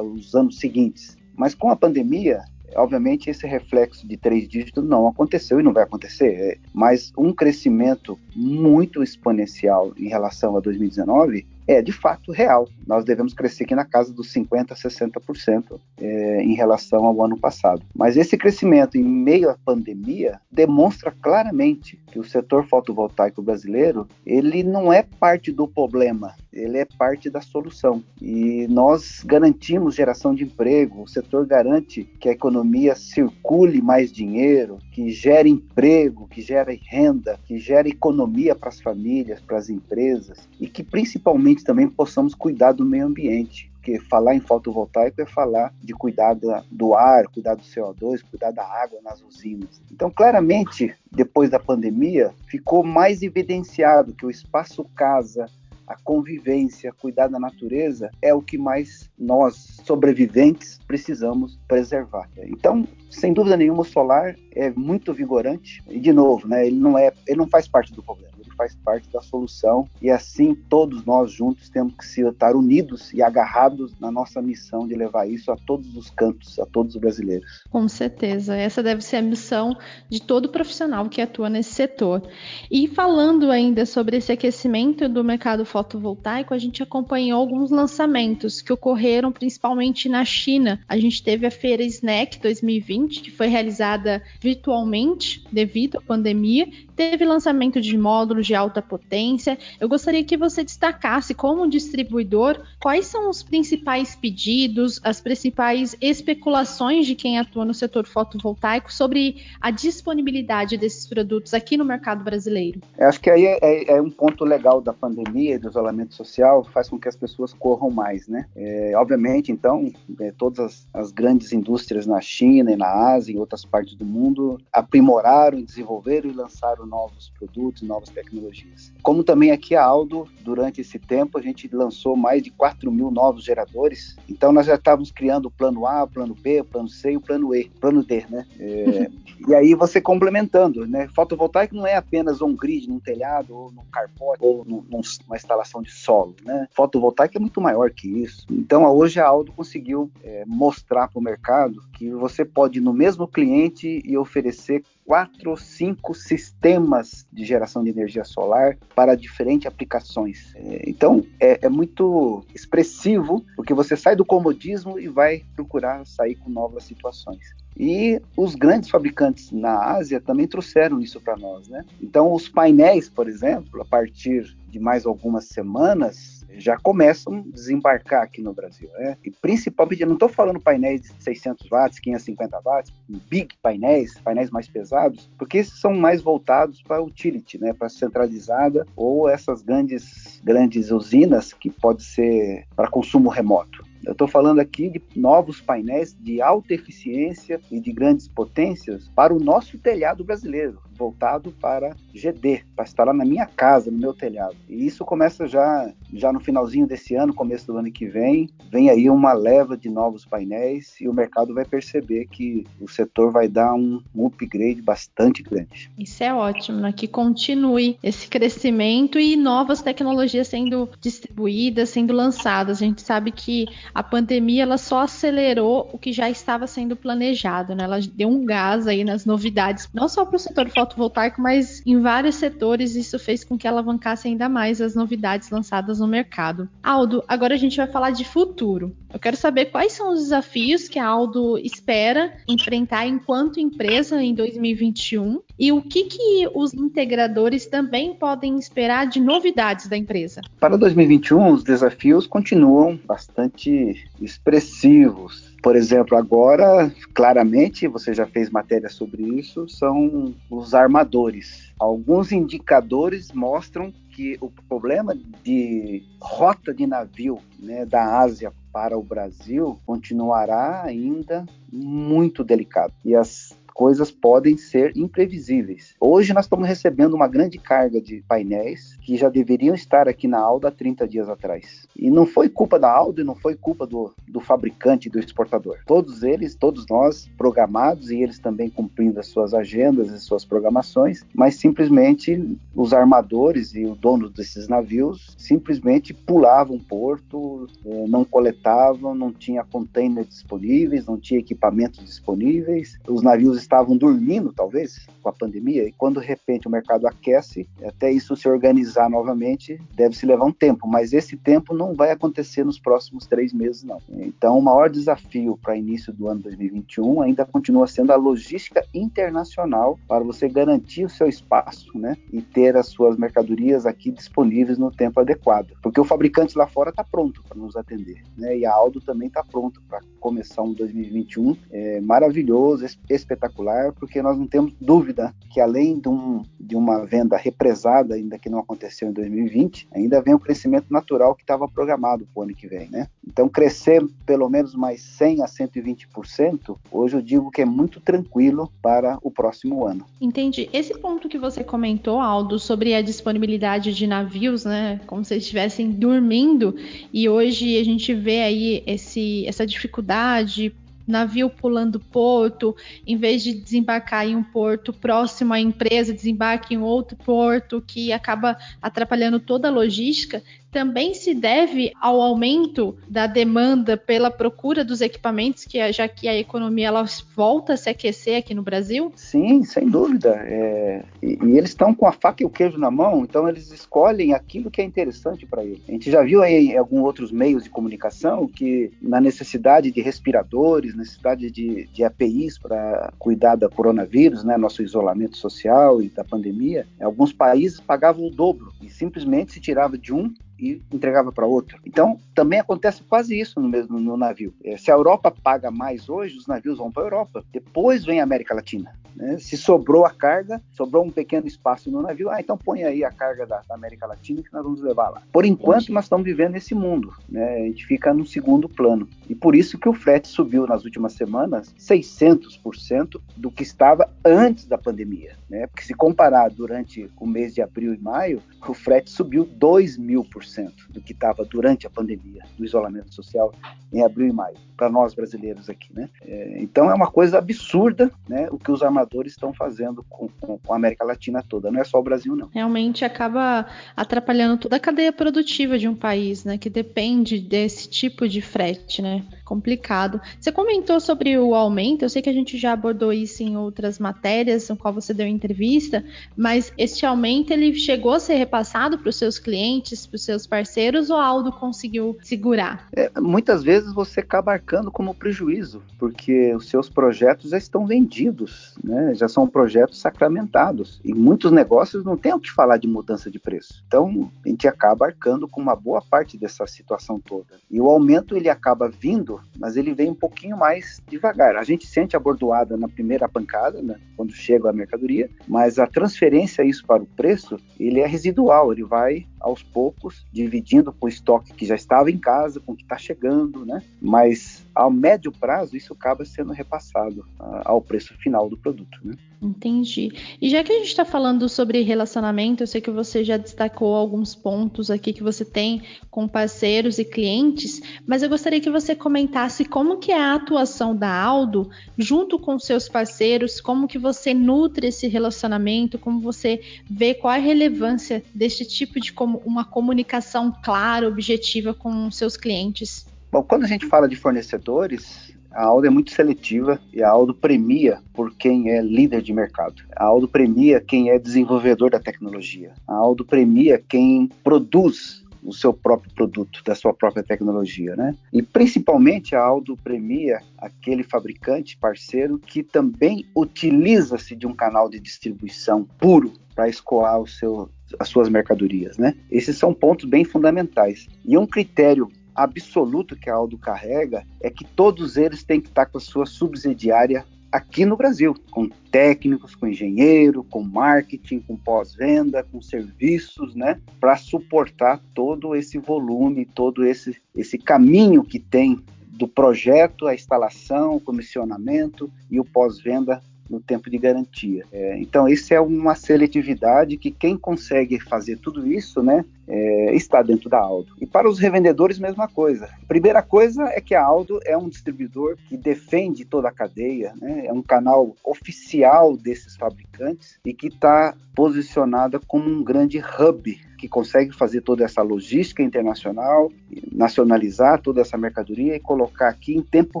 os 0.04 0.32
anos 0.32 0.60
seguintes. 0.60 1.18
Mas 1.34 1.56
com 1.56 1.70
a 1.70 1.76
pandemia, 1.76 2.44
obviamente 2.76 3.30
esse 3.30 3.46
reflexo 3.46 4.06
de 4.06 4.16
três 4.16 4.48
dígitos 4.48 4.84
não 4.84 5.08
aconteceu 5.08 5.60
e 5.60 5.62
não 5.62 5.72
vai 5.72 5.82
acontecer, 5.82 6.32
é, 6.32 6.58
mas 6.72 7.12
um 7.16 7.32
crescimento 7.32 8.18
muito 8.34 9.02
exponencial 9.02 9.92
em 9.96 10.08
relação 10.08 10.56
a 10.56 10.60
2019 10.60 11.46
é 11.70 11.80
de 11.80 11.92
fato 11.92 12.32
real. 12.32 12.68
Nós 12.84 13.04
devemos 13.04 13.32
crescer 13.32 13.62
aqui 13.62 13.76
na 13.76 13.84
casa 13.84 14.12
dos 14.12 14.32
50%, 14.32 14.74
60% 14.74 15.80
é, 16.00 16.42
em 16.42 16.54
relação 16.54 17.04
ao 17.04 17.24
ano 17.24 17.38
passado. 17.38 17.82
Mas 17.94 18.16
esse 18.16 18.36
crescimento 18.36 18.98
em 18.98 19.04
meio 19.04 19.48
à 19.48 19.56
pandemia 19.64 20.40
demonstra 20.50 21.14
claramente 21.22 22.00
que 22.10 22.18
o 22.18 22.24
setor 22.24 22.66
fotovoltaico 22.66 23.40
brasileiro 23.40 24.08
ele 24.26 24.64
não 24.64 24.92
é 24.92 25.02
parte 25.02 25.52
do 25.52 25.68
problema, 25.68 26.34
ele 26.52 26.78
é 26.78 26.84
parte 26.84 27.30
da 27.30 27.40
solução. 27.40 28.02
E 28.20 28.66
nós 28.68 29.22
garantimos 29.24 29.94
geração 29.94 30.34
de 30.34 30.42
emprego, 30.42 31.02
o 31.02 31.08
setor 31.08 31.46
garante 31.46 32.02
que 32.18 32.28
a 32.28 32.32
economia 32.32 32.96
circule 32.96 33.80
mais 33.80 34.10
dinheiro, 34.10 34.78
que 34.90 35.10
gere 35.10 35.48
emprego, 35.48 36.26
que 36.26 36.42
gere 36.42 36.80
renda, 36.88 37.38
que 37.44 37.58
gere 37.58 37.90
economia 37.90 38.56
para 38.56 38.70
as 38.70 38.80
famílias, 38.80 39.40
para 39.40 39.58
as 39.58 39.68
empresas 39.68 40.48
e 40.58 40.66
que 40.66 40.82
principalmente 40.82 41.59
também 41.64 41.88
possamos 41.88 42.34
cuidar 42.34 42.72
do 42.72 42.84
meio 42.84 43.06
ambiente 43.06 43.70
porque 43.80 43.98
falar 43.98 44.34
em 44.34 44.40
fotovoltaico 44.40 45.22
é 45.22 45.26
falar 45.26 45.72
de 45.82 45.94
cuidar 45.94 46.36
do 46.70 46.94
ar, 46.94 47.26
cuidar 47.28 47.54
do 47.54 47.62
CO2, 47.62 48.22
cuidar 48.30 48.50
da 48.50 48.62
água 48.62 49.00
nas 49.02 49.22
usinas. 49.22 49.82
Então, 49.90 50.10
claramente, 50.10 50.94
depois 51.10 51.48
da 51.48 51.58
pandemia, 51.58 52.30
ficou 52.46 52.84
mais 52.84 53.22
evidenciado 53.22 54.12
que 54.12 54.26
o 54.26 54.30
espaço 54.30 54.84
casa, 54.94 55.46
a 55.86 55.96
convivência, 55.96 56.92
cuidar 56.92 57.28
da 57.28 57.40
natureza 57.40 58.10
é 58.20 58.34
o 58.34 58.42
que 58.42 58.58
mais 58.58 59.10
nós 59.18 59.80
sobreviventes 59.82 60.78
precisamos 60.86 61.58
preservar. 61.66 62.28
Então, 62.36 62.86
sem 63.10 63.32
dúvida 63.32 63.56
nenhuma, 63.56 63.80
o 63.80 63.84
solar 63.84 64.36
é 64.52 64.70
muito 64.70 65.14
vigorante 65.14 65.82
e 65.88 65.98
de 65.98 66.12
novo, 66.12 66.46
né, 66.46 66.66
ele 66.66 66.76
não 66.76 66.98
é, 66.98 67.12
ele 67.26 67.38
não 67.38 67.48
faz 67.48 67.66
parte 67.66 67.92
do 67.94 68.02
problema 68.02 68.39
faz 68.60 68.74
parte 68.74 69.08
da 69.10 69.22
solução 69.22 69.88
e 70.02 70.10
assim 70.10 70.54
todos 70.54 71.02
nós 71.06 71.32
juntos 71.32 71.70
temos 71.70 71.94
que 71.94 72.20
estar 72.20 72.54
unidos 72.54 73.10
e 73.14 73.22
agarrados 73.22 73.98
na 73.98 74.10
nossa 74.10 74.42
missão 74.42 74.86
de 74.86 74.94
levar 74.94 75.26
isso 75.26 75.50
a 75.50 75.56
todos 75.56 75.96
os 75.96 76.10
cantos, 76.10 76.58
a 76.58 76.66
todos 76.66 76.94
os 76.94 77.00
brasileiros. 77.00 77.64
Com 77.70 77.88
certeza, 77.88 78.54
essa 78.54 78.82
deve 78.82 79.00
ser 79.00 79.16
a 79.16 79.22
missão 79.22 79.74
de 80.10 80.20
todo 80.20 80.50
profissional 80.50 81.08
que 81.08 81.22
atua 81.22 81.48
nesse 81.48 81.72
setor. 81.72 82.22
E 82.70 82.86
falando 82.86 83.50
ainda 83.50 83.86
sobre 83.86 84.18
esse 84.18 84.30
aquecimento 84.30 85.08
do 85.08 85.24
mercado 85.24 85.64
fotovoltaico, 85.64 86.52
a 86.52 86.58
gente 86.58 86.82
acompanhou 86.82 87.40
alguns 87.40 87.70
lançamentos 87.70 88.60
que 88.60 88.74
ocorreram 88.74 89.32
principalmente 89.32 90.06
na 90.06 90.22
China. 90.22 90.80
A 90.86 90.98
gente 90.98 91.22
teve 91.22 91.46
a 91.46 91.50
feira 91.50 91.82
SNEC 91.82 92.38
2020, 92.40 93.22
que 93.22 93.30
foi 93.30 93.46
realizada 93.46 94.22
virtualmente 94.38 95.42
devido 95.50 95.96
à 95.96 96.02
pandemia, 96.02 96.68
teve 97.00 97.24
lançamento 97.24 97.80
de 97.80 97.96
módulos 97.96 98.46
de 98.50 98.54
alta 98.56 98.82
potência. 98.82 99.56
Eu 99.78 99.88
gostaria 99.88 100.24
que 100.24 100.36
você 100.36 100.64
destacasse, 100.64 101.34
como 101.34 101.70
distribuidor, 101.70 102.60
quais 102.80 103.06
são 103.06 103.30
os 103.30 103.44
principais 103.44 104.16
pedidos, 104.16 105.00
as 105.04 105.20
principais 105.20 105.96
especulações 106.00 107.06
de 107.06 107.14
quem 107.14 107.38
atua 107.38 107.64
no 107.64 107.72
setor 107.72 108.08
fotovoltaico 108.08 108.92
sobre 108.92 109.36
a 109.60 109.70
disponibilidade 109.70 110.76
desses 110.76 111.06
produtos 111.06 111.54
aqui 111.54 111.76
no 111.76 111.84
mercado 111.84 112.24
brasileiro. 112.24 112.80
Eu 112.98 113.08
acho 113.08 113.20
que 113.20 113.30
aí 113.30 113.46
é, 113.46 113.58
é, 113.62 113.92
é, 113.92 114.02
um 114.02 114.10
ponto 114.10 114.44
legal 114.44 114.80
da 114.80 114.92
pandemia 114.92 115.54
e 115.54 115.58
do 115.58 115.68
isolamento 115.68 116.14
social, 116.14 116.64
faz 116.64 116.88
com 116.88 116.98
que 116.98 117.06
as 117.06 117.14
pessoas 117.14 117.52
corram 117.52 117.88
mais, 117.88 118.26
né? 118.26 118.46
É, 118.56 118.94
obviamente, 118.96 119.52
então, 119.52 119.92
é, 120.18 120.32
todas 120.32 120.58
as, 120.58 120.88
as 120.92 121.12
grandes 121.12 121.52
indústrias 121.52 122.04
na 122.04 122.20
China 122.20 122.72
e 122.72 122.76
na 122.76 123.12
Ásia 123.12 123.32
e 123.32 123.38
outras 123.38 123.64
partes 123.64 123.94
do 123.94 124.04
mundo 124.04 124.58
aprimoraram, 124.72 125.62
desenvolveram 125.62 126.28
e 126.28 126.32
lançaram 126.32 126.84
novos 126.84 127.30
produtos, 127.38 127.82
novas 127.82 128.08
tecnologias 128.08 128.29
tecnologias. 128.30 128.92
Como 129.02 129.24
também 129.24 129.50
aqui 129.50 129.74
a 129.74 129.84
Aldo, 129.84 130.28
durante 130.42 130.80
esse 130.80 130.98
tempo, 130.98 131.38
a 131.38 131.42
gente 131.42 131.68
lançou 131.74 132.16
mais 132.16 132.42
de 132.42 132.50
4 132.50 132.90
mil 132.90 133.10
novos 133.10 133.44
geradores. 133.44 134.16
Então 134.28 134.52
nós 134.52 134.66
já 134.66 134.76
estávamos 134.76 135.10
criando 135.10 135.46
o 135.46 135.50
plano 135.50 135.86
A, 135.86 136.04
o 136.04 136.08
plano 136.08 136.34
B, 136.34 136.60
o 136.60 136.64
plano 136.64 136.88
C 136.88 137.12
e 137.12 137.16
o 137.16 137.20
plano 137.20 137.54
E, 137.54 137.68
plano 137.80 138.04
D, 138.04 138.24
né? 138.28 138.46
É, 138.58 139.10
e 139.48 139.54
aí 139.54 139.74
você 139.74 140.00
complementando, 140.00 140.86
né? 140.86 141.08
Fotovoltaico 141.14 141.74
não 141.74 141.86
é 141.86 141.96
apenas 141.96 142.40
um 142.40 142.54
grid 142.54 142.88
num 142.88 143.00
telhado 143.00 143.54
ou 143.54 143.72
num 143.72 143.84
carport 143.90 144.38
ou 144.40 144.64
num, 144.64 144.84
numa 144.88 145.36
instalação 145.36 145.82
de 145.82 145.90
solo, 145.90 146.36
né? 146.44 146.68
Fotovoltaico 146.72 147.36
é 147.36 147.40
muito 147.40 147.60
maior 147.60 147.90
que 147.90 148.08
isso. 148.08 148.46
Então 148.50 148.84
hoje 148.84 149.18
a 149.18 149.26
Aldo 149.26 149.52
conseguiu 149.52 150.10
é, 150.22 150.44
mostrar 150.46 151.08
para 151.08 151.18
o 151.18 151.22
mercado 151.22 151.82
que 151.94 152.10
você 152.10 152.44
pode 152.44 152.80
no 152.80 152.92
mesmo 152.92 153.26
cliente 153.26 154.02
e 154.04 154.16
oferecer 154.16 154.82
quatro 155.10 155.50
ou 155.50 155.56
cinco 155.56 156.14
sistemas 156.14 157.26
de 157.32 157.44
geração 157.44 157.82
de 157.82 157.90
energia 157.90 158.19
solar 158.24 158.76
para 158.94 159.14
diferentes 159.14 159.66
aplicações. 159.66 160.54
É, 160.54 160.88
então, 160.88 161.24
é, 161.38 161.66
é, 161.66 161.68
muito 161.68 162.44
expressivo, 162.54 163.44
porque 163.56 163.74
você 163.74 163.96
sai 163.96 164.16
do 164.16 164.24
comodismo 164.24 164.98
e 164.98 165.08
vai 165.08 165.42
procurar 165.54 166.04
sair 166.06 166.36
com 166.36 166.50
novas 166.50 166.84
situações. 166.84 167.54
E 167.76 168.20
os 168.36 168.54
grandes 168.54 168.90
fabricantes 168.90 169.50
na 169.52 169.92
Ásia 169.92 170.20
também 170.20 170.46
trouxeram 170.46 171.00
isso 171.00 171.20
para 171.20 171.36
nós, 171.36 171.68
né? 171.68 171.84
Então, 172.02 172.32
os 172.32 172.48
painéis, 172.48 173.08
por 173.08 173.28
exemplo, 173.28 173.80
a 173.80 173.84
partir 173.84 174.54
de 174.68 174.78
mais 174.78 175.06
algumas 175.06 175.46
semanas, 175.46 176.39
já 176.56 176.76
começam 176.76 177.38
a 177.38 177.52
desembarcar 177.52 178.22
aqui 178.22 178.42
no 178.42 178.52
Brasil. 178.52 178.88
Né? 178.98 179.16
E 179.24 179.30
principalmente, 179.30 180.02
eu 180.02 180.06
não 180.06 180.14
estou 180.14 180.28
falando 180.28 180.60
painéis 180.60 181.02
de 181.02 181.22
600 181.22 181.68
watts, 181.68 181.98
550 181.98 182.60
watts, 182.64 182.92
big 183.28 183.54
painéis, 183.62 184.18
painéis 184.18 184.50
mais 184.50 184.68
pesados, 184.68 185.30
porque 185.38 185.58
esses 185.58 185.80
são 185.80 185.94
mais 185.94 186.22
voltados 186.22 186.82
para 186.82 187.02
utility, 187.02 187.58
né? 187.58 187.72
para 187.72 187.88
centralizada 187.88 188.86
ou 188.96 189.28
essas 189.28 189.62
grandes, 189.62 190.40
grandes 190.44 190.90
usinas 190.90 191.52
que 191.52 191.70
pode 191.70 192.02
ser 192.02 192.66
para 192.74 192.90
consumo 192.90 193.28
remoto. 193.28 193.84
Eu 194.04 194.12
estou 194.12 194.26
falando 194.26 194.60
aqui 194.60 194.88
de 194.88 195.02
novos 195.14 195.60
painéis 195.60 196.16
de 196.18 196.40
alta 196.40 196.72
eficiência 196.72 197.60
e 197.70 197.78
de 197.78 197.92
grandes 197.92 198.26
potências 198.26 199.08
para 199.14 199.34
o 199.34 199.38
nosso 199.38 199.78
telhado 199.78 200.24
brasileiro, 200.24 200.80
voltado 201.00 201.50
para 201.52 201.96
GD, 202.14 202.62
para 202.76 202.84
instalar 202.84 203.14
na 203.14 203.24
minha 203.24 203.46
casa, 203.46 203.90
no 203.90 203.96
meu 203.96 204.12
telhado. 204.12 204.54
E 204.68 204.84
isso 204.86 205.02
começa 205.02 205.48
já, 205.48 205.90
já 206.12 206.30
no 206.30 206.40
finalzinho 206.40 206.86
desse 206.86 207.14
ano, 207.14 207.32
começo 207.32 207.66
do 207.66 207.78
ano 207.78 207.90
que 207.90 208.06
vem. 208.06 208.50
Vem 208.70 208.90
aí 208.90 209.08
uma 209.08 209.32
leva 209.32 209.78
de 209.78 209.88
novos 209.88 210.26
painéis 210.26 211.00
e 211.00 211.08
o 211.08 211.14
mercado 211.14 211.54
vai 211.54 211.64
perceber 211.64 212.26
que 212.26 212.66
o 212.78 212.86
setor 212.86 213.32
vai 213.32 213.48
dar 213.48 213.72
um 213.72 214.02
upgrade 214.14 214.82
bastante 214.82 215.42
grande. 215.42 215.90
Isso 215.98 216.22
é 216.22 216.34
ótimo, 216.34 216.80
né? 216.80 216.92
que 216.92 217.08
continue 217.08 217.98
esse 218.02 218.28
crescimento 218.28 219.18
e 219.18 219.36
novas 219.36 219.80
tecnologias 219.80 220.48
sendo 220.48 220.86
distribuídas, 221.00 221.88
sendo 221.88 222.12
lançadas. 222.12 222.82
A 222.82 222.84
gente 222.84 223.00
sabe 223.00 223.32
que 223.32 223.66
a 223.94 224.02
pandemia 224.02 224.64
ela 224.64 224.76
só 224.76 225.00
acelerou 225.00 225.88
o 225.92 225.98
que 225.98 226.12
já 226.12 226.28
estava 226.28 226.66
sendo 226.66 226.94
planejado, 226.94 227.74
né? 227.74 227.84
Ela 227.84 228.00
deu 228.00 228.28
um 228.28 228.44
gás 228.44 228.86
aí 228.86 229.02
nas 229.02 229.24
novidades, 229.24 229.88
não 229.94 230.08
só 230.08 230.26
para 230.26 230.36
o 230.36 230.38
setor 230.38 230.68
fotovoltaico, 230.90 231.40
mas 231.40 231.82
em 231.86 232.00
vários 232.00 232.34
setores 232.36 232.94
isso 232.94 233.18
fez 233.18 233.44
com 233.44 233.56
que 233.56 233.68
alavancasse 233.68 234.28
ainda 234.28 234.48
mais 234.48 234.80
as 234.80 234.94
novidades 234.94 235.50
lançadas 235.50 236.00
no 236.00 236.06
mercado. 236.06 236.68
Aldo, 236.82 237.22
agora 237.28 237.54
a 237.54 237.58
gente 237.58 237.76
vai 237.76 237.86
falar 237.86 238.10
de 238.10 238.24
futuro. 238.24 238.94
Eu 239.12 239.18
quero 239.18 239.36
saber 239.36 239.66
quais 239.66 239.92
são 239.92 240.12
os 240.12 240.20
desafios 240.20 240.88
que 240.88 240.98
a 240.98 241.06
Aldo 241.06 241.58
espera 241.58 242.32
enfrentar 242.48 243.06
enquanto 243.06 243.58
empresa 243.58 244.22
em 244.22 244.34
2021 244.34 245.40
e 245.58 245.72
o 245.72 245.82
que, 245.82 246.04
que 246.04 246.48
os 246.54 246.72
integradores 246.72 247.66
também 247.66 248.14
podem 248.14 248.56
esperar 248.58 249.06
de 249.06 249.20
novidades 249.20 249.88
da 249.88 249.96
empresa. 249.96 250.40
Para 250.58 250.76
2021, 250.76 251.52
os 251.52 251.64
desafios 251.64 252.26
continuam 252.26 252.98
bastante 253.04 254.08
expressivos. 254.20 255.50
Por 255.62 255.76
exemplo, 255.76 256.16
agora, 256.16 256.90
claramente, 257.12 257.86
você 257.86 258.14
já 258.14 258.26
fez 258.26 258.48
matéria 258.48 258.88
sobre 258.88 259.22
isso, 259.22 259.68
são 259.68 260.34
os 260.48 260.72
armadores. 260.72 261.70
Alguns 261.78 262.32
indicadores 262.32 263.30
mostram 263.32 263.92
que 264.10 264.36
o 264.40 264.50
problema 264.68 265.14
de 265.42 266.02
rota 266.20 266.74
de 266.74 266.86
navio 266.86 267.38
né, 267.58 267.84
da 267.86 268.18
Ásia 268.18 268.52
para 268.72 268.96
o 268.96 269.02
Brasil 269.02 269.78
continuará 269.84 270.82
ainda 270.82 271.46
muito 271.72 272.44
delicado. 272.44 272.92
E 273.04 273.14
as 273.14 273.56
coisas 273.72 274.10
podem 274.10 274.56
ser 274.56 274.96
imprevisíveis. 274.96 275.94
Hoje 276.00 276.32
nós 276.32 276.44
estamos 276.44 276.68
recebendo 276.68 277.14
uma 277.14 277.28
grande 277.28 277.58
carga 277.58 278.00
de 278.00 278.22
painéis 278.28 278.96
que 279.02 279.16
já 279.16 279.28
deveriam 279.28 279.74
estar 279.74 280.08
aqui 280.08 280.28
na 280.28 280.38
Aldo 280.38 280.66
há 280.66 280.70
30 280.70 281.06
dias 281.06 281.28
atrás. 281.28 281.86
E 281.96 282.10
não 282.10 282.26
foi 282.26 282.48
culpa 282.48 282.78
da 282.78 282.90
Aldo 282.90 283.20
e 283.20 283.24
não 283.24 283.34
foi 283.34 283.54
culpa 283.54 283.86
do, 283.86 284.12
do 284.28 284.40
fabricante 284.40 285.08
do 285.08 285.18
exportador. 285.18 285.78
Todos 285.86 286.22
eles, 286.22 286.54
todos 286.54 286.86
nós, 286.88 287.28
programados 287.36 288.10
e 288.10 288.22
eles 288.22 288.38
também 288.38 288.68
cumprindo 288.68 289.20
as 289.20 289.26
suas 289.26 289.54
agendas 289.54 290.10
e 290.10 290.20
suas 290.20 290.44
programações, 290.44 291.24
mas 291.34 291.56
simplesmente 291.56 292.58
os 292.74 292.92
armadores 292.92 293.74
e 293.74 293.84
o 293.84 293.94
dono 293.94 294.28
desses 294.28 294.68
navios 294.68 295.34
simplesmente 295.36 296.12
pulavam 296.12 296.76
o 296.76 296.80
porto, 296.80 297.68
eh, 297.84 298.04
não 298.08 298.24
coletavam, 298.24 299.14
não 299.14 299.32
tinha 299.32 299.64
containers 299.64 300.28
disponíveis, 300.28 301.06
não 301.06 301.18
tinha 301.18 301.40
equipamentos 301.40 302.04
disponíveis, 302.04 302.98
os 303.08 303.22
navios 303.22 303.59
estavam 303.62 303.96
dormindo, 303.96 304.52
talvez, 304.52 305.06
com 305.22 305.28
a 305.28 305.32
pandemia, 305.32 305.86
e 305.86 305.92
quando 305.92 306.20
de 306.20 306.26
repente 306.26 306.66
o 306.66 306.70
mercado 306.70 307.06
aquece, 307.06 307.68
até 307.84 308.10
isso 308.10 308.36
se 308.36 308.48
organizar 308.48 309.08
novamente, 309.08 309.80
deve 309.94 310.16
se 310.16 310.26
levar 310.26 310.44
um 310.44 310.52
tempo, 310.52 310.86
mas 310.86 311.12
esse 311.12 311.36
tempo 311.36 311.74
não 311.74 311.94
vai 311.94 312.10
acontecer 312.10 312.64
nos 312.64 312.78
próximos 312.78 313.26
três 313.26 313.52
meses, 313.52 313.82
não. 313.82 313.98
Então, 314.10 314.58
o 314.58 314.62
maior 314.62 314.88
desafio 314.88 315.58
para 315.62 315.76
início 315.76 316.12
do 316.12 316.28
ano 316.28 316.40
2021 316.42 317.22
ainda 317.22 317.44
continua 317.44 317.86
sendo 317.86 318.12
a 318.12 318.16
logística 318.16 318.84
internacional 318.94 319.98
para 320.08 320.24
você 320.24 320.48
garantir 320.48 321.04
o 321.04 321.10
seu 321.10 321.28
espaço, 321.28 321.96
né, 321.96 322.16
e 322.32 322.40
ter 322.40 322.76
as 322.76 322.86
suas 322.86 323.16
mercadorias 323.16 323.86
aqui 323.86 324.10
disponíveis 324.10 324.78
no 324.78 324.90
tempo 324.90 325.20
adequado, 325.20 325.72
porque 325.82 326.00
o 326.00 326.04
fabricante 326.04 326.56
lá 326.56 326.66
fora 326.66 326.90
está 326.90 327.04
pronto 327.04 327.42
para 327.48 327.58
nos 327.58 327.76
atender, 327.76 328.22
né, 328.36 328.56
e 328.56 328.66
a 328.66 328.72
Aldo 328.72 329.00
também 329.00 329.28
está 329.28 329.42
pronto 329.42 329.80
para 329.88 330.00
começar 330.18 330.62
um 330.62 330.72
2021 330.72 331.56
é, 331.70 332.00
maravilhoso, 332.00 332.84
espetacular, 333.08 333.49
porque 333.98 334.22
nós 334.22 334.38
não 334.38 334.46
temos 334.46 334.72
dúvida 334.80 335.34
que 335.50 335.60
além 335.60 335.98
de, 335.98 336.08
um, 336.08 336.42
de 336.58 336.76
uma 336.76 337.04
venda 337.04 337.36
represada, 337.36 338.14
ainda 338.14 338.38
que 338.38 338.48
não 338.48 338.60
aconteceu 338.60 339.08
em 339.08 339.12
2020, 339.12 339.88
ainda 339.92 340.22
vem 340.22 340.34
o 340.34 340.38
crescimento 340.38 340.86
natural 340.90 341.34
que 341.34 341.42
estava 341.42 341.68
programado 341.68 342.26
para 342.32 342.40
o 342.40 342.42
ano 342.44 342.54
que 342.54 342.68
vem, 342.68 342.88
né? 342.88 343.08
Então, 343.26 343.48
crescer 343.48 344.04
pelo 344.24 344.48
menos 344.48 344.74
mais 344.74 345.02
100 345.02 345.42
a 345.42 345.46
120%, 345.46 346.76
hoje 346.90 347.16
eu 347.16 347.22
digo 347.22 347.50
que 347.50 347.62
é 347.62 347.64
muito 347.64 348.00
tranquilo 348.00 348.70
para 348.80 349.18
o 349.22 349.30
próximo 349.30 349.84
ano. 349.84 350.04
Entendi. 350.20 350.68
Esse 350.72 350.96
ponto 350.98 351.28
que 351.28 351.38
você 351.38 351.64
comentou, 351.64 352.20
Aldo, 352.20 352.58
sobre 352.58 352.94
a 352.94 353.02
disponibilidade 353.02 353.94
de 353.94 354.06
navios, 354.06 354.64
né? 354.64 355.00
Como 355.06 355.24
se 355.24 355.36
estivessem 355.36 355.90
dormindo, 355.90 356.74
e 357.12 357.28
hoje 357.28 357.78
a 357.78 357.84
gente 357.84 358.14
vê 358.14 358.42
aí 358.42 358.82
esse, 358.86 359.46
essa 359.46 359.66
dificuldade 359.66 360.74
navio 361.10 361.50
pulando 361.50 362.00
porto, 362.00 362.74
em 363.06 363.16
vez 363.16 363.42
de 363.42 363.52
desembarcar 363.52 364.26
em 364.26 364.36
um 364.36 364.42
porto 364.42 364.92
próximo 364.92 365.52
à 365.52 365.60
empresa, 365.60 366.14
desembarque 366.14 366.74
em 366.74 366.78
outro 366.78 367.16
porto, 367.16 367.82
que 367.86 368.12
acaba 368.12 368.56
atrapalhando 368.80 369.38
toda 369.38 369.68
a 369.68 369.70
logística 369.70 370.42
também 370.70 371.14
se 371.14 371.34
deve 371.34 371.92
ao 372.00 372.20
aumento 372.20 372.96
da 373.08 373.26
demanda 373.26 373.96
pela 373.96 374.30
procura 374.30 374.84
dos 374.84 375.00
equipamentos, 375.00 375.64
que 375.64 375.92
já 375.92 376.06
que 376.08 376.28
a 376.28 376.36
economia 376.36 376.88
ela 376.88 377.04
volta 377.34 377.74
a 377.74 377.76
se 377.76 377.90
aquecer 377.90 378.38
aqui 378.38 378.54
no 378.54 378.62
Brasil? 378.62 379.12
Sim, 379.16 379.64
sem 379.64 379.88
dúvida. 379.88 380.30
É, 380.44 381.04
e, 381.22 381.38
e, 381.42 381.58
eles 381.58 381.70
estão 381.70 381.94
com 381.94 382.06
a 382.06 382.12
faca 382.12 382.42
e 382.42 382.46
o 382.46 382.50
queijo 382.50 382.78
na 382.78 382.90
mão, 382.90 383.22
então 383.24 383.48
eles 383.48 383.70
escolhem 383.70 384.32
aquilo 384.32 384.70
que 384.70 384.80
é 384.80 384.84
interessante 384.84 385.44
para 385.44 385.64
eles. 385.64 385.82
A 385.88 385.92
gente 385.92 386.10
já 386.10 386.22
viu 386.22 386.42
aí 386.42 386.68
em 386.68 386.78
alguns 386.78 387.02
outros 387.02 387.32
meios 387.32 387.64
de 387.64 387.70
comunicação 387.70 388.46
que 388.46 388.92
na 389.02 389.20
necessidade 389.20 389.90
de 389.90 390.00
respiradores, 390.00 390.94
necessidade 390.94 391.50
de, 391.50 391.88
de 391.92 392.04
APIs 392.04 392.58
para 392.58 393.12
cuidar 393.18 393.56
da 393.56 393.68
coronavírus, 393.68 394.44
né, 394.44 394.56
nosso 394.56 394.82
isolamento 394.82 395.36
social 395.36 396.00
e 396.00 396.08
da 396.08 396.24
pandemia, 396.24 396.86
alguns 397.00 397.32
países 397.32 397.80
pagavam 397.80 398.26
o 398.26 398.30
dobro 398.30 398.72
e 398.82 398.88
simplesmente 398.88 399.52
se 399.52 399.60
tirava 399.60 399.98
de 399.98 400.12
um 400.12 400.32
e 400.60 400.82
entregava 400.92 401.32
para 401.32 401.46
outro. 401.46 401.78
Então, 401.84 402.18
também 402.34 402.60
acontece 402.60 403.02
quase 403.02 403.38
isso 403.38 403.60
no 403.60 403.68
mesmo 403.68 403.98
no 403.98 404.16
navio. 404.16 404.52
É, 404.62 404.76
se 404.76 404.90
a 404.90 404.94
Europa 404.94 405.30
paga 405.30 405.70
mais 405.70 406.08
hoje, 406.08 406.36
os 406.36 406.46
navios 406.46 406.78
vão 406.78 406.92
para 406.92 407.02
a 407.02 407.06
Europa. 407.06 407.44
Depois 407.52 408.04
vem 408.04 408.20
a 408.20 408.24
América 408.24 408.54
Latina. 408.54 408.92
Né? 409.16 409.38
Se 409.38 409.56
sobrou 409.56 410.04
a 410.04 410.10
carga, 410.10 410.60
sobrou 410.72 411.04
um 411.04 411.10
pequeno 411.10 411.46
espaço 411.46 411.90
no 411.90 412.02
navio, 412.02 412.30
ah, 412.30 412.40
então 412.40 412.56
põe 412.56 412.84
aí 412.84 413.04
a 413.04 413.10
carga 413.10 413.46
da, 413.46 413.62
da 413.68 413.74
América 413.74 414.06
Latina 414.06 414.42
que 414.42 414.52
nós 414.52 414.62
vamos 414.62 414.80
levar 414.80 415.10
lá. 415.10 415.22
Por 415.32 415.44
enquanto, 415.44 415.92
nós 415.92 416.04
estamos 416.04 416.24
vivendo 416.24 416.56
esse 416.56 416.74
mundo. 416.74 417.12
Né? 417.28 417.56
A 417.56 417.64
gente 417.66 417.86
fica 417.86 418.12
no 418.12 418.26
segundo 418.26 418.68
plano. 418.68 419.08
E 419.28 419.34
por 419.34 419.54
isso 419.54 419.78
que 419.78 419.88
o 419.88 419.92
frete 419.92 420.28
subiu 420.28 420.66
nas 420.66 420.84
últimas 420.84 421.12
semanas 421.12 421.74
600% 421.78 423.20
do 423.36 423.50
que 423.50 423.62
estava 423.62 424.08
antes 424.24 424.66
da 424.66 424.78
pandemia. 424.78 425.36
Né? 425.48 425.66
Porque 425.66 425.84
se 425.84 425.94
comparar 425.94 426.50
durante 426.50 427.10
o 427.18 427.26
mês 427.26 427.54
de 427.54 427.62
abril 427.62 427.94
e 427.94 427.98
maio, 427.98 428.42
o 428.66 428.74
frete 428.74 429.10
subiu 429.10 429.44
2 429.44 429.98
mil 429.98 430.24
por 430.24 430.44
cento 430.50 430.90
do 430.90 431.00
que 431.00 431.12
estava 431.12 431.44
durante 431.44 431.86
a 431.86 431.90
pandemia, 431.90 432.42
do 432.56 432.64
isolamento 432.64 433.14
social, 433.14 433.52
em 433.92 434.02
abril 434.02 434.28
e 434.28 434.32
maio, 434.32 434.56
para 434.76 434.88
nós 434.88 435.14
brasileiros 435.14 435.68
aqui. 435.68 435.92
Né? 435.92 436.08
É, 436.22 436.62
então 436.62 436.90
é 436.90 436.94
uma 436.94 437.10
coisa 437.10 437.38
absurda 437.38 438.10
né, 438.28 438.48
o 438.50 438.58
que 438.58 438.70
os 438.70 438.82
armadores 438.82 439.32
estão 439.32 439.52
fazendo 439.52 440.04
com, 440.08 440.28
com, 440.40 440.58
com, 440.58 440.72
a 440.72 440.76
América 440.76 441.04
Latina 441.04 441.42
toda, 441.42 441.70
não 441.70 441.80
é 441.80 441.84
só 441.84 441.98
o 441.98 442.02
Brasil, 442.02 442.36
não. 442.36 442.48
Realmente 442.52 443.04
acaba 443.04 443.66
atrapalhando 443.96 444.58
toda 444.58 444.76
a 444.76 444.80
cadeia 444.80 445.12
produtiva 445.12 445.78
de 445.78 445.88
um 445.88 445.94
país, 445.94 446.44
né, 446.44 446.58
que 446.58 446.70
depende 446.70 447.40
desse 447.40 447.88
tipo 447.88 448.28
de 448.28 448.40
frete, 448.40 449.02
né? 449.02 449.24
complicado. 449.50 450.20
Você 450.38 450.52
comentou 450.52 451.00
sobre 451.00 451.36
o 451.36 451.56
aumento, 451.56 452.04
eu 452.04 452.08
sei 452.08 452.22
que 452.22 452.30
a 452.30 452.32
gente 452.32 452.56
já 452.56 452.72
abordou 452.72 453.12
isso 453.12 453.42
em 453.42 453.56
outras 453.56 453.98
matérias, 453.98 454.68
no 454.68 454.76
qual 454.76 454.94
você 454.94 455.12
deu 455.12 455.26
entrevista, 455.26 456.04
mas 456.36 456.72
este 456.78 457.04
aumento 457.04 457.52
ele 457.52 457.74
chegou 457.74 458.12
a 458.12 458.20
ser 458.20 458.34
repassado 458.34 458.96
para 458.96 459.08
os 459.08 459.16
seus 459.16 459.40
clientes, 459.40 460.06
para 460.06 460.14
os 460.14 460.22
seus 460.22 460.39
parceiros, 460.46 461.10
ou 461.10 461.16
Aldo 461.16 461.52
conseguiu 461.52 462.16
segurar? 462.22 462.88
É, 462.94 463.10
muitas 463.20 463.62
vezes 463.62 463.92
você 463.92 464.20
acaba 464.20 464.52
arcando 464.52 464.90
como 464.90 465.14
prejuízo, 465.14 465.82
porque 465.98 466.54
os 466.54 466.68
seus 466.68 466.88
projetos 466.88 467.50
já 467.50 467.58
estão 467.58 467.86
vendidos, 467.86 468.74
né? 468.82 469.14
já 469.14 469.28
são 469.28 469.48
projetos 469.48 470.00
sacramentados, 470.00 471.00
e 471.04 471.14
muitos 471.14 471.52
negócios 471.52 472.04
não 472.04 472.16
têm 472.16 472.32
o 472.32 472.40
que 472.40 472.50
falar 472.50 472.76
de 472.76 472.88
mudança 472.88 473.30
de 473.30 473.38
preço. 473.38 473.82
Então, 473.86 474.30
a 474.44 474.48
gente 474.48 474.66
acaba 474.66 475.06
arcando 475.06 475.48
com 475.48 475.60
uma 475.60 475.76
boa 475.76 476.02
parte 476.02 476.36
dessa 476.36 476.66
situação 476.66 477.20
toda. 477.20 477.58
E 477.70 477.80
o 477.80 477.88
aumento 477.88 478.36
ele 478.36 478.48
acaba 478.48 478.88
vindo 478.88 479.40
mas 479.58 479.76
ele 479.76 479.94
vem 479.94 480.10
um 480.10 480.14
pouquinho 480.14 480.56
mais 480.56 481.00
devagar. 481.08 481.56
A 481.56 481.62
gente 481.62 481.86
sente 481.86 482.16
a 482.16 482.20
bordoada 482.20 482.76
na 482.76 482.88
primeira 482.88 483.28
pancada, 483.28 483.82
né, 483.82 483.96
quando 484.16 484.32
chega 484.32 484.70
a 484.70 484.72
mercadoria, 484.72 485.28
mas 485.46 485.78
a 485.78 485.86
transferência 485.86 486.64
isso 486.64 486.84
para 486.86 487.02
o 487.02 487.06
preço, 487.06 487.58
ele 487.78 488.00
é 488.00 488.06
residual, 488.06 488.72
ele 488.72 488.84
vai 488.84 489.26
aos 489.40 489.62
poucos, 489.62 490.26
dividindo 490.32 490.92
com 490.92 491.06
o 491.06 491.08
estoque 491.08 491.54
que 491.54 491.66
já 491.66 491.74
estava 491.74 492.10
em 492.10 492.18
casa, 492.18 492.60
com 492.60 492.72
o 492.72 492.76
que 492.76 492.82
está 492.82 492.98
chegando, 492.98 493.64
né? 493.64 493.82
Mas 494.00 494.66
ao 494.74 494.90
médio 494.90 495.32
prazo 495.32 495.76
isso 495.76 495.92
acaba 495.92 496.24
sendo 496.24 496.52
repassado 496.52 497.20
uh, 497.38 497.62
ao 497.64 497.80
preço 497.80 498.14
final 498.18 498.48
do 498.48 498.56
produto, 498.56 498.98
né? 499.02 499.14
Entendi. 499.42 500.12
E 500.40 500.50
já 500.50 500.62
que 500.62 500.70
a 500.70 500.76
gente 500.76 500.88
está 500.88 501.04
falando 501.04 501.48
sobre 501.48 501.80
relacionamento, 501.80 502.62
eu 502.62 502.66
sei 502.66 502.78
que 502.80 502.90
você 502.90 503.24
já 503.24 503.38
destacou 503.38 503.94
alguns 503.94 504.34
pontos 504.34 504.90
aqui 504.90 505.14
que 505.14 505.22
você 505.22 505.46
tem 505.46 505.82
com 506.10 506.28
parceiros 506.28 506.98
e 506.98 507.04
clientes, 507.06 507.80
mas 508.06 508.22
eu 508.22 508.28
gostaria 508.28 508.60
que 508.60 508.68
você 508.68 508.94
comentasse 508.94 509.64
como 509.64 509.96
que 509.96 510.12
é 510.12 510.20
a 510.20 510.34
atuação 510.34 510.94
da 510.94 511.10
Aldo 511.10 511.70
junto 511.96 512.38
com 512.38 512.58
seus 512.58 512.86
parceiros, 512.86 513.62
como 513.62 513.88
que 513.88 513.98
você 513.98 514.34
nutre 514.34 514.88
esse 514.88 515.08
relacionamento, 515.08 515.98
como 515.98 516.20
você 516.20 516.60
vê 516.90 517.14
qual 517.14 517.32
a 517.32 517.38
relevância 517.38 518.22
deste 518.34 518.66
tipo 518.66 519.00
de 519.00 519.14
uma 519.46 519.64
comunicação 519.64 520.54
clara, 520.62 521.08
objetiva 521.08 521.72
com 521.72 522.10
seus 522.10 522.36
clientes. 522.36 523.06
Bom, 523.32 523.42
quando 523.42 523.64
a 523.64 523.68
gente 523.68 523.86
fala 523.86 524.06
de 524.06 524.16
fornecedores, 524.16 525.32
a 525.52 525.64
Aldo 525.64 525.86
é 525.86 525.90
muito 525.90 526.10
seletiva 526.12 526.80
e 526.92 527.02
a 527.02 527.10
Aldo 527.10 527.34
premia 527.34 527.98
por 528.14 528.34
quem 528.34 528.70
é 528.70 528.80
líder 528.80 529.22
de 529.22 529.32
mercado. 529.32 529.82
A 529.96 530.04
Aldo 530.04 530.28
premia 530.28 530.80
quem 530.80 531.10
é 531.10 531.18
desenvolvedor 531.18 531.90
da 531.90 532.00
tecnologia. 532.00 532.72
A 532.86 532.94
Aldo 532.94 533.24
premia 533.24 533.82
quem 533.88 534.28
produz 534.44 535.24
o 535.42 535.52
seu 535.52 535.72
próprio 535.72 536.12
produto, 536.14 536.62
da 536.64 536.74
sua 536.74 536.92
própria 536.92 537.22
tecnologia, 537.22 537.96
né? 537.96 538.14
E 538.32 538.42
principalmente 538.42 539.34
a 539.34 539.42
Aldo 539.42 539.76
premia 539.76 540.42
aquele 540.58 541.02
fabricante 541.02 541.76
parceiro 541.76 542.38
que 542.38 542.62
também 542.62 543.26
utiliza-se 543.34 544.36
de 544.36 544.46
um 544.46 544.54
canal 544.54 544.88
de 544.88 545.00
distribuição 545.00 545.84
puro 545.98 546.32
para 546.54 546.68
escoar 546.68 547.20
o 547.20 547.26
seu, 547.26 547.70
as 547.98 548.08
suas 548.08 548.28
mercadorias, 548.28 548.98
né? 548.98 549.14
Esses 549.30 549.56
são 549.56 549.72
pontos 549.72 550.04
bem 550.04 550.24
fundamentais. 550.24 551.08
E 551.24 551.38
um 551.38 551.46
critério 551.46 552.08
absoluto 552.42 553.16
que 553.16 553.28
a 553.28 553.34
Aldo 553.34 553.58
carrega 553.58 554.26
é 554.40 554.50
que 554.50 554.64
todos 554.64 555.16
eles 555.16 555.42
têm 555.44 555.60
que 555.60 555.68
estar 555.68 555.86
com 555.86 555.98
a 555.98 556.00
sua 556.00 556.26
subsidiária 556.26 557.24
aqui 557.50 557.84
no 557.84 557.96
Brasil, 557.96 558.34
com 558.50 558.68
técnicos, 558.90 559.54
com 559.54 559.66
engenheiro, 559.66 560.44
com 560.44 560.62
marketing, 560.62 561.40
com 561.40 561.56
pós-venda, 561.56 562.44
com 562.44 562.62
serviços, 562.62 563.54
né, 563.54 563.80
para 563.98 564.16
suportar 564.16 565.00
todo 565.14 565.54
esse 565.54 565.78
volume, 565.78 566.46
todo 566.46 566.84
esse, 566.84 567.16
esse 567.34 567.58
caminho 567.58 568.22
que 568.22 568.38
tem 568.38 568.82
do 569.08 569.28
projeto, 569.28 570.06
a 570.06 570.14
instalação, 570.14 570.96
o 570.96 571.00
comissionamento 571.00 572.10
e 572.30 572.40
o 572.40 572.44
pós-venda 572.44 573.20
no 573.50 573.60
tempo 573.60 573.90
de 573.90 573.98
garantia. 573.98 574.64
É, 574.72 574.96
então, 574.98 575.28
isso 575.28 575.52
é 575.52 575.60
uma 575.60 575.96
seletividade 575.96 576.96
que 576.96 577.10
quem 577.10 577.36
consegue 577.36 577.98
fazer 577.98 578.36
tudo 578.36 578.66
isso, 578.66 579.02
né, 579.02 579.24
é, 579.48 579.94
está 579.94 580.22
dentro 580.22 580.48
da 580.48 580.58
Aldo. 580.58 580.94
E 581.00 581.06
para 581.06 581.28
os 581.28 581.40
revendedores, 581.40 581.98
mesma 581.98 582.28
coisa. 582.28 582.68
Primeira 582.86 583.20
coisa 583.20 583.64
é 583.64 583.80
que 583.80 583.94
a 583.94 584.04
Aldo 584.04 584.38
é 584.44 584.56
um 584.56 584.68
distribuidor 584.68 585.36
que 585.48 585.56
defende 585.56 586.24
toda 586.24 586.48
a 586.48 586.52
cadeia, 586.52 587.12
né, 587.20 587.46
é 587.46 587.52
um 587.52 587.62
canal 587.62 588.14
oficial 588.24 589.16
desses 589.16 589.56
fabricantes 589.56 590.38
e 590.44 590.54
que 590.54 590.68
está 590.68 591.14
posicionada 591.34 592.20
como 592.20 592.48
um 592.48 592.62
grande 592.62 592.98
hub 592.98 593.60
que 593.80 593.88
consegue 593.88 594.32
fazer 594.32 594.60
toda 594.60 594.84
essa 594.84 595.00
logística 595.00 595.62
internacional, 595.62 596.52
nacionalizar 596.92 597.80
toda 597.80 598.02
essa 598.02 598.18
mercadoria 598.18 598.76
e 598.76 598.80
colocar 598.80 599.28
aqui 599.28 599.56
em 599.56 599.62
tempo 599.62 600.00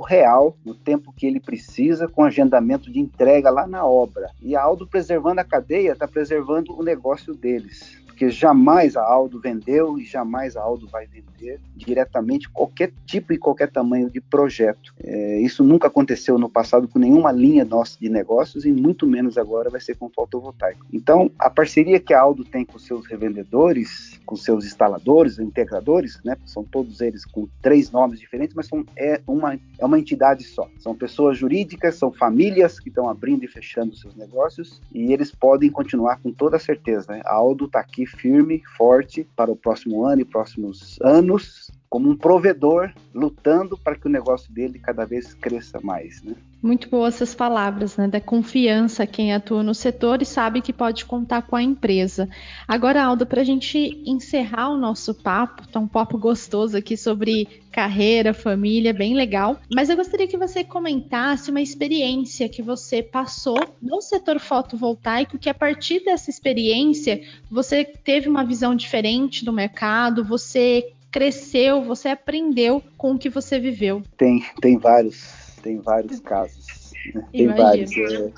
real, 0.00 0.54
no 0.64 0.74
tempo 0.74 1.14
que 1.16 1.26
ele 1.26 1.40
precisa, 1.40 2.06
com 2.06 2.22
agendamento 2.22 2.92
de 2.92 3.00
entrega 3.00 3.48
lá 3.48 3.66
na 3.66 3.86
obra. 3.86 4.30
E 4.42 4.54
a 4.54 4.62
Aldo 4.62 4.86
preservando 4.86 5.40
a 5.40 5.44
cadeia 5.44 5.92
está 5.92 6.06
preservando 6.06 6.78
o 6.78 6.82
negócio 6.82 7.34
deles 7.34 7.99
porque 8.20 8.30
jamais 8.30 8.98
a 8.98 9.02
Aldo 9.02 9.40
vendeu 9.40 9.98
e 9.98 10.04
jamais 10.04 10.54
a 10.54 10.60
Aldo 10.60 10.86
vai 10.86 11.06
vender 11.06 11.58
diretamente 11.74 12.50
qualquer 12.50 12.92
tipo 13.06 13.32
e 13.32 13.38
qualquer 13.38 13.70
tamanho 13.70 14.10
de 14.10 14.20
projeto. 14.20 14.92
É, 15.02 15.40
isso 15.40 15.64
nunca 15.64 15.88
aconteceu 15.88 16.38
no 16.38 16.50
passado 16.50 16.86
com 16.86 16.98
nenhuma 16.98 17.32
linha 17.32 17.64
nossa 17.64 17.98
de 17.98 18.10
negócios 18.10 18.66
e 18.66 18.72
muito 18.72 19.06
menos 19.06 19.38
agora 19.38 19.70
vai 19.70 19.80
ser 19.80 19.96
com 19.96 20.10
fotovoltaico. 20.10 20.84
Então, 20.92 21.30
a 21.38 21.48
parceria 21.48 21.98
que 21.98 22.12
a 22.12 22.20
Aldo 22.20 22.44
tem 22.44 22.62
com 22.62 22.78
seus 22.78 23.06
revendedores, 23.06 24.20
com 24.26 24.36
seus 24.36 24.66
instaladores, 24.66 25.38
integradores, 25.38 26.20
né, 26.22 26.36
são 26.44 26.62
todos 26.62 27.00
eles 27.00 27.24
com 27.24 27.48
três 27.62 27.90
nomes 27.90 28.20
diferentes, 28.20 28.54
mas 28.54 28.66
são, 28.66 28.84
é, 28.98 29.18
uma, 29.26 29.58
é 29.78 29.84
uma 29.86 29.98
entidade 29.98 30.44
só. 30.44 30.68
São 30.78 30.94
pessoas 30.94 31.38
jurídicas, 31.38 31.94
são 31.94 32.12
famílias 32.12 32.78
que 32.78 32.90
estão 32.90 33.08
abrindo 33.08 33.46
e 33.46 33.48
fechando 33.48 33.96
seus 33.96 34.14
negócios 34.14 34.78
e 34.92 35.10
eles 35.10 35.30
podem 35.34 35.70
continuar 35.70 36.20
com 36.20 36.30
toda 36.30 36.58
certeza. 36.58 37.12
Né? 37.12 37.22
A 37.24 37.34
Aldo 37.34 37.64
está 37.64 37.80
aqui 37.80 38.09
firme, 38.16 38.62
forte 38.76 39.26
para 39.36 39.50
o 39.50 39.56
próximo 39.56 40.04
ano 40.04 40.22
e 40.22 40.24
próximos 40.24 40.98
anos, 41.02 41.69
como 41.90 42.08
um 42.08 42.16
provedor 42.16 42.92
lutando 43.12 43.76
para 43.76 43.96
que 43.96 44.06
o 44.06 44.10
negócio 44.10 44.50
dele 44.52 44.78
cada 44.78 45.04
vez 45.04 45.34
cresça 45.34 45.80
mais. 45.82 46.22
Né? 46.22 46.36
Muito 46.62 46.88
boas 46.88 47.16
essas 47.16 47.34
palavras, 47.34 47.96
né? 47.96 48.06
Da 48.06 48.20
confiança 48.20 49.06
quem 49.08 49.34
atua 49.34 49.64
no 49.64 49.74
setor 49.74 50.22
e 50.22 50.24
sabe 50.24 50.60
que 50.60 50.72
pode 50.72 51.04
contar 51.04 51.42
com 51.42 51.56
a 51.56 51.62
empresa. 51.62 52.28
Agora, 52.68 53.02
Aldo, 53.02 53.26
para 53.26 53.40
a 53.40 53.44
gente 53.44 54.00
encerrar 54.06 54.70
o 54.70 54.76
nosso 54.76 55.12
papo, 55.14 55.66
tá 55.66 55.80
um 55.80 55.88
papo 55.88 56.16
gostoso 56.16 56.76
aqui 56.76 56.96
sobre 56.96 57.48
carreira, 57.72 58.32
família, 58.32 58.92
bem 58.92 59.14
legal. 59.14 59.58
Mas 59.74 59.88
eu 59.88 59.96
gostaria 59.96 60.28
que 60.28 60.36
você 60.36 60.62
comentasse 60.62 61.50
uma 61.50 61.60
experiência 61.60 62.48
que 62.48 62.62
você 62.62 63.02
passou 63.02 63.58
no 63.82 64.00
setor 64.00 64.38
fotovoltaico, 64.38 65.38
que 65.38 65.48
a 65.48 65.54
partir 65.54 66.04
dessa 66.04 66.30
experiência 66.30 67.20
você 67.50 67.84
teve 67.84 68.28
uma 68.28 68.44
visão 68.44 68.76
diferente 68.76 69.44
do 69.44 69.52
mercado, 69.52 70.24
você 70.24 70.92
cresceu, 71.10 71.82
você 71.82 72.08
aprendeu 72.08 72.82
com 72.96 73.12
o 73.12 73.18
que 73.18 73.28
você 73.28 73.58
viveu. 73.58 74.02
Tem, 74.16 74.44
tem 74.60 74.78
vários 74.78 75.50
tem 75.62 75.78
vários 75.78 76.20
casos. 76.20 76.92
Né? 77.14 77.24
Tem 77.32 77.48
vários. 77.48 77.96
É, 77.96 78.32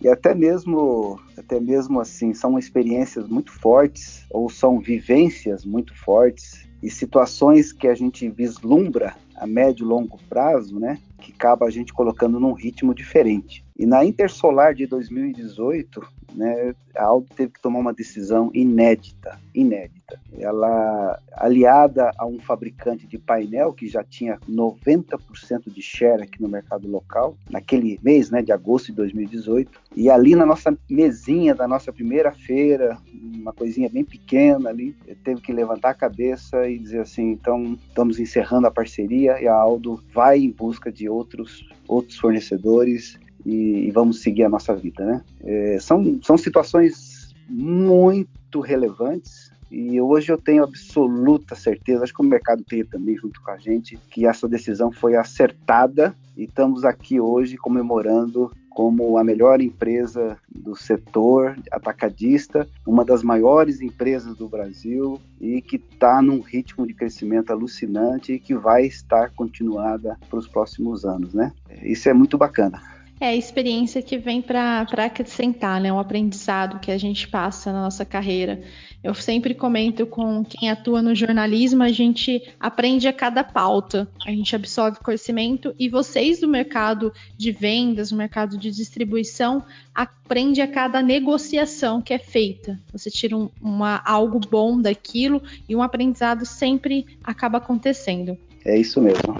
e 0.00 0.08
até 0.08 0.34
mesmo, 0.34 1.20
até 1.36 1.60
mesmo 1.60 2.00
assim, 2.00 2.34
são 2.34 2.58
experiências 2.58 3.28
muito 3.28 3.52
fortes 3.52 4.26
ou 4.30 4.48
são 4.48 4.80
vivências 4.80 5.64
muito 5.64 5.94
fortes 5.94 6.68
e 6.82 6.90
situações 6.90 7.72
que 7.72 7.86
a 7.86 7.94
gente 7.94 8.28
vislumbra 8.28 9.14
a 9.36 9.46
médio 9.46 9.84
e 9.84 9.88
longo 9.88 10.18
prazo, 10.28 10.78
né, 10.78 10.98
que 11.20 11.32
acaba 11.32 11.66
a 11.66 11.70
gente 11.70 11.92
colocando 11.92 12.40
num 12.40 12.52
ritmo 12.52 12.94
diferente. 12.94 13.64
E 13.78 13.86
na 13.86 14.04
Intersolar 14.04 14.74
de 14.74 14.86
2018, 14.86 16.02
né, 16.34 16.74
a 16.94 17.04
Aldo 17.04 17.26
teve 17.34 17.52
que 17.52 17.60
tomar 17.60 17.78
uma 17.78 17.92
decisão 17.92 18.50
inédita, 18.54 19.38
inédita. 19.54 20.20
Ela, 20.38 21.18
aliada 21.32 22.10
a 22.18 22.26
um 22.26 22.38
fabricante 22.38 23.06
de 23.06 23.18
painel 23.18 23.72
que 23.72 23.88
já 23.88 24.04
tinha 24.04 24.38
90% 24.48 25.72
de 25.72 25.82
share 25.82 26.22
aqui 26.22 26.40
no 26.40 26.48
mercado 26.48 26.88
local, 26.88 27.36
naquele 27.50 27.98
mês, 28.02 28.30
né, 28.30 28.42
de 28.42 28.52
agosto 28.52 28.86
de 28.86 28.92
2018, 28.92 29.80
e 29.96 30.10
ali 30.10 30.34
na 30.34 30.46
nossa 30.46 30.76
mesinha 30.88 31.54
da 31.54 31.66
nossa 31.66 31.92
primeira 31.92 32.32
feira, 32.32 32.98
uma 33.12 33.52
coisinha 33.52 33.88
bem 33.88 34.04
pequena 34.04 34.70
ali, 34.70 34.94
teve 35.24 35.40
que 35.40 35.52
levantar 35.52 35.90
a 35.90 35.94
cabeça 35.94 36.68
e 36.68 36.78
dizer 36.78 37.00
assim, 37.00 37.32
então 37.32 37.78
estamos 37.88 38.18
encerrando 38.18 38.66
a 38.66 38.70
parceria 38.70 39.40
e 39.40 39.48
a 39.48 39.54
Aldo 39.54 40.02
vai 40.12 40.38
em 40.38 40.50
busca 40.50 40.90
de 40.90 41.08
outros 41.08 41.66
outros 41.88 42.16
fornecedores 42.16 43.18
e, 43.44 43.86
e 43.86 43.90
vamos 43.90 44.20
seguir 44.20 44.44
a 44.44 44.48
nossa 44.48 44.74
vida, 44.74 45.04
né? 45.04 45.24
É, 45.42 45.78
são, 45.80 46.20
são 46.22 46.36
situações 46.36 47.34
muito 47.48 48.60
relevantes 48.60 49.52
e 49.70 49.98
hoje 49.98 50.30
eu 50.30 50.36
tenho 50.36 50.64
absoluta 50.64 51.54
certeza, 51.54 52.04
acho 52.04 52.12
que 52.12 52.20
o 52.20 52.24
mercado 52.24 52.62
tem 52.62 52.84
também 52.84 53.16
junto 53.16 53.40
com 53.40 53.50
a 53.50 53.56
gente, 53.56 53.98
que 54.10 54.26
essa 54.26 54.46
decisão 54.46 54.92
foi 54.92 55.16
acertada 55.16 56.14
e 56.36 56.44
estamos 56.44 56.84
aqui 56.84 57.18
hoje 57.18 57.56
comemorando 57.56 58.50
como 58.68 59.16
a 59.16 59.24
melhor 59.24 59.62
empresa 59.62 60.38
do 60.54 60.76
setor 60.76 61.56
atacadista, 61.70 62.68
uma 62.86 63.02
das 63.02 63.22
maiores 63.22 63.80
empresas 63.80 64.36
do 64.36 64.46
Brasil 64.46 65.18
e 65.40 65.62
que 65.62 65.76
está 65.76 66.20
num 66.20 66.40
ritmo 66.40 66.86
de 66.86 66.92
crescimento 66.92 67.50
alucinante 67.50 68.34
e 68.34 68.38
que 68.38 68.54
vai 68.54 68.84
estar 68.84 69.30
continuada 69.30 70.18
para 70.28 70.38
os 70.38 70.48
próximos 70.48 71.06
anos, 71.06 71.32
né? 71.32 71.50
Isso 71.82 72.08
é 72.10 72.12
muito 72.12 72.36
bacana. 72.36 72.91
É 73.22 73.28
a 73.28 73.36
experiência 73.36 74.02
que 74.02 74.18
vem 74.18 74.42
para 74.42 74.80
acrescentar, 74.80 75.80
né? 75.80 75.92
Um 75.92 75.98
aprendizado 76.00 76.80
que 76.80 76.90
a 76.90 76.98
gente 76.98 77.28
passa 77.28 77.72
na 77.72 77.82
nossa 77.82 78.04
carreira. 78.04 78.60
Eu 79.00 79.14
sempre 79.14 79.54
comento 79.54 80.04
com 80.04 80.44
quem 80.44 80.68
atua 80.68 81.00
no 81.00 81.14
jornalismo, 81.14 81.84
a 81.84 81.88
gente 81.88 82.42
aprende 82.58 83.06
a 83.06 83.12
cada 83.12 83.44
pauta, 83.44 84.08
a 84.26 84.30
gente 84.32 84.56
absorve 84.56 84.98
conhecimento 84.98 85.72
e 85.78 85.88
vocês 85.88 86.40
do 86.40 86.48
mercado 86.48 87.12
de 87.38 87.52
vendas, 87.52 88.10
no 88.10 88.18
mercado 88.18 88.58
de 88.58 88.72
distribuição, 88.72 89.64
aprende 89.94 90.60
a 90.60 90.66
cada 90.66 91.00
negociação 91.00 92.02
que 92.02 92.12
é 92.12 92.18
feita. 92.18 92.76
Você 92.92 93.08
tira 93.08 93.36
um, 93.36 93.48
uma, 93.62 94.02
algo 94.04 94.40
bom 94.40 94.80
daquilo 94.80 95.40
e 95.68 95.76
um 95.76 95.82
aprendizado 95.82 96.44
sempre 96.44 97.06
acaba 97.22 97.58
acontecendo. 97.58 98.36
É 98.64 98.78
isso 98.78 99.00
mesmo. 99.00 99.34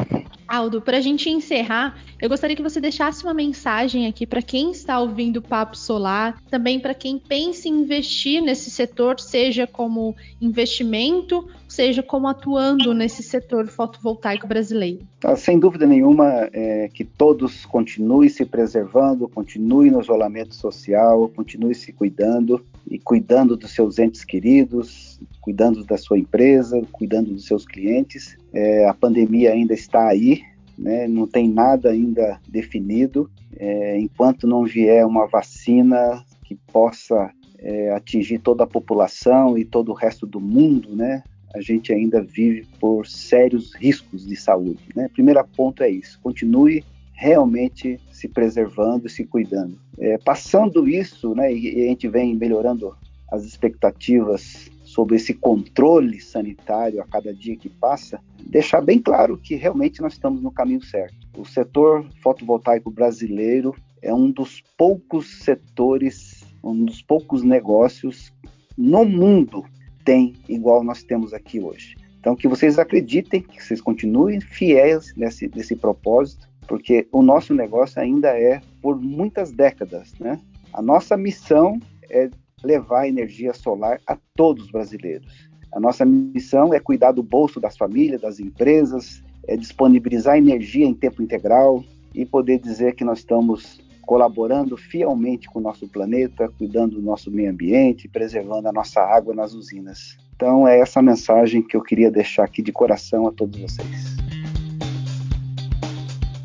Aldo, 0.47 0.83
para 0.83 0.99
a 0.99 1.01
gente 1.01 1.31
encerrar, 1.31 1.97
eu 2.21 2.29
gostaria 2.29 2.55
que 2.55 2.63
você 2.63 2.81
deixasse 2.81 3.25
uma 3.25 3.33
mensagem 3.33 4.07
aqui 4.07 4.27
para 4.27 4.43
quem 4.43 4.71
está 4.71 5.01
ouvindo 5.01 5.39
o 5.39 5.43
Papo 5.43 5.77
Solar, 5.77 6.39
também 6.51 6.79
para 6.79 6.93
quem 6.93 7.19
pensa 7.19 7.69
em 7.69 7.81
investir 7.81 8.43
nesse 8.43 8.71
setor, 8.71 9.19
seja 9.19 9.67
como 9.67 10.15
investimento, 10.41 11.49
seja 11.67 12.03
como 12.03 12.29
atuando 12.29 12.93
nesse 12.93 13.23
setor 13.23 13.67
fotovoltaico 13.69 14.47
brasileiro. 14.47 15.07
Ah, 15.25 15.37
sem 15.37 15.59
dúvida 15.59 15.87
nenhuma, 15.87 16.51
é, 16.53 16.91
que 16.93 17.05
todos 17.05 17.65
continuem 17.65 18.29
se 18.29 18.45
preservando, 18.45 19.29
continuem 19.29 19.91
no 19.91 20.03
isolamento 20.03 20.55
social, 20.55 21.29
continuem 21.35 21.75
se 21.75 21.93
cuidando 21.93 22.63
e 22.90 22.99
cuidando 22.99 23.57
dos 23.57 23.71
seus 23.71 23.99
entes 23.99 24.25
queridos, 24.25 25.21
cuidando 25.40 25.85
da 25.85 25.97
sua 25.97 26.18
empresa, 26.18 26.83
cuidando 26.92 27.33
dos 27.33 27.47
seus 27.47 27.66
clientes. 27.66 28.37
É, 28.53 28.87
a 28.87 28.95
pandemia 28.95 29.53
ainda 29.53 29.75
está 29.75 30.09
aí, 30.09 30.42
né, 30.77 31.07
não 31.07 31.27
tem 31.27 31.49
nada 31.49 31.90
ainda 31.90 32.40
definido. 32.49 33.31
É, 33.57 33.99
enquanto 33.99 34.47
não 34.47 34.64
vier 34.64 35.07
uma 35.07 35.27
vacina 35.27 36.25
que 36.45 36.55
possa 36.73 37.31
é, 37.59 37.92
atingir 37.92 38.38
toda 38.38 38.64
a 38.64 38.66
população 38.66 39.57
e 39.57 39.64
todo 39.64 39.90
o 39.90 39.95
resto 39.95 40.27
do 40.27 40.40
mundo, 40.40 40.95
né, 40.97 41.23
a 41.55 41.61
gente 41.61 41.92
ainda 41.92 42.23
vive 42.23 42.66
por 42.81 43.07
sérios 43.07 43.75
riscos 43.75 44.27
de 44.27 44.35
saúde. 44.37 44.83
Né? 44.97 45.09
Primeiro 45.12 45.45
ponto 45.57 45.83
é 45.83 45.90
isso: 45.90 46.18
continue 46.23 46.85
realmente 47.23 48.01
se 48.11 48.27
preservando 48.27 49.09
se 49.09 49.25
cuidando. 49.25 49.79
É, 49.97 50.19
passando 50.19 50.89
isso, 50.89 51.37
né, 51.37 51.55
e 51.55 51.85
a 51.85 51.89
gente 51.89 52.09
vem 52.09 52.35
melhorando 52.35 52.97
as 53.31 53.45
expectativas 53.45 54.69
sobre 54.83 55.15
esse 55.15 55.33
controle 55.33 56.21
sanitário 56.21 57.01
a 57.01 57.07
cada 57.07 57.33
dia 57.33 57.57
que 57.57 57.69
passa, 57.69 58.21
deixar 58.45 58.81
bem 58.81 58.99
claro 58.99 59.39
que 59.39 59.55
realmente 59.55 60.03
nós 60.03 60.15
estamos 60.15 60.43
no 60.43 60.51
caminho 60.51 60.83
certo. 60.83 61.15
O 61.39 61.45
setor 61.45 62.05
fotovoltaico 62.21 62.91
brasileiro 62.91 63.73
é 64.03 64.13
um 64.13 64.29
dos 64.29 64.61
poucos 64.77 65.45
setores, 65.45 66.43
um 66.63 66.85
dos 66.85 67.01
poucos 67.03 67.45
negócios 67.45 68.33
no 68.77 69.05
mundo 69.05 69.65
tem 70.05 70.35
igual 70.49 70.83
nós 70.83 71.05
temos 71.05 71.33
aqui 71.33 71.61
hoje. 71.61 71.95
Então, 72.19 72.35
que 72.35 72.49
vocês 72.49 72.79
acreditem, 72.79 73.41
que 73.41 73.63
vocês 73.63 73.81
continuem 73.81 74.41
fiéis 74.41 75.15
nesse, 75.17 75.49
nesse 75.55 75.77
propósito, 75.77 76.52
porque 76.66 77.07
o 77.12 77.22
nosso 77.22 77.55
negócio 77.55 78.01
ainda 78.01 78.29
é 78.29 78.61
por 78.81 79.01
muitas 79.01 79.53
décadas, 79.53 80.12
né? 80.18 80.40
A 80.72 80.81
nossa 80.81 81.16
missão 81.16 81.79
é 82.11 82.31
levar 82.62 83.09
energia 83.09 83.53
solar 83.53 84.01
a 84.07 84.16
todos 84.35 84.66
os 84.66 84.70
brasileiros. 84.70 85.51
A 85.72 85.81
nossa 85.81 86.05
missão 86.05 86.72
é 86.72 86.79
cuidar 86.79 87.12
do 87.12 87.22
bolso 87.22 87.59
das 87.59 87.77
famílias, 87.77 88.20
das 88.20 88.38
empresas, 88.38 89.22
é 89.46 89.57
disponibilizar 89.57 90.37
energia 90.37 90.87
em 90.87 90.94
tempo 90.94 91.22
integral 91.22 91.83
e 92.14 92.25
poder 92.25 92.59
dizer 92.59 92.94
que 92.94 93.05
nós 93.05 93.18
estamos 93.18 93.81
colaborando 94.03 94.77
fielmente 94.77 95.48
com 95.48 95.59
o 95.59 95.62
nosso 95.62 95.88
planeta, 95.88 96.48
cuidando 96.59 96.96
do 96.96 97.03
nosso 97.03 97.31
meio 97.31 97.51
ambiente, 97.51 98.09
preservando 98.09 98.68
a 98.68 98.72
nossa 98.72 99.01
água 99.01 99.35
nas 99.35 99.55
usinas. 99.55 100.16
Então 100.35 100.66
é 100.66 100.79
essa 100.81 101.01
mensagem 101.01 101.62
que 101.62 101.77
eu 101.77 101.83
queria 101.83 102.11
deixar 102.11 102.44
aqui 102.44 102.62
de 102.62 102.72
coração 102.72 103.27
a 103.27 103.33
todos 103.33 103.59
vocês. 103.61 104.32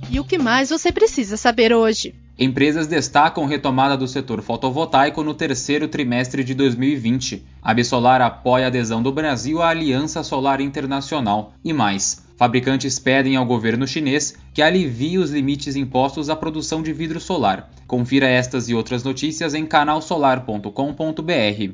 E 0.10 0.20
o 0.20 0.24
que 0.24 0.38
mais 0.38 0.70
você 0.70 0.92
precisa 0.92 1.36
saber 1.36 1.74
hoje? 1.74 2.16
Empresas 2.40 2.88
destacam 2.88 3.46
retomada 3.46 3.98
do 3.98 4.08
setor 4.08 4.42
fotovoltaico 4.42 5.24
no 5.24 5.34
terceiro 5.34 5.88
trimestre 5.88 6.44
de 6.44 6.54
2020. 6.54 7.44
A 7.62 7.72
Absolar 7.72 8.22
apoia 8.22 8.66
a 8.66 8.68
adesão 8.68 9.04
do 9.04 9.12
Brasil 9.12 9.62
à 9.62 9.70
Aliança 9.70 10.24
Solar 10.24 10.62
Internacional. 10.62 11.54
E 11.64 11.74
mais, 11.74 12.26
fabricantes 12.38 13.00
pedem 13.00 13.36
ao 13.36 13.46
governo 13.46 13.88
chinês 13.88 14.38
que 14.54 14.62
alivie 14.62 15.18
os 15.18 15.32
limites 15.32 15.76
impostos 15.76 16.30
à 16.30 16.36
produção 16.36 16.82
de 16.82 16.94
vidro 16.94 17.20
solar. 17.20 17.70
Confira 17.86 18.28
estas 18.28 18.70
e 18.70 18.76
outras 18.76 19.04
notícias 19.04 19.54
em 19.54 19.66
canalsolar.com.br. 19.66 21.74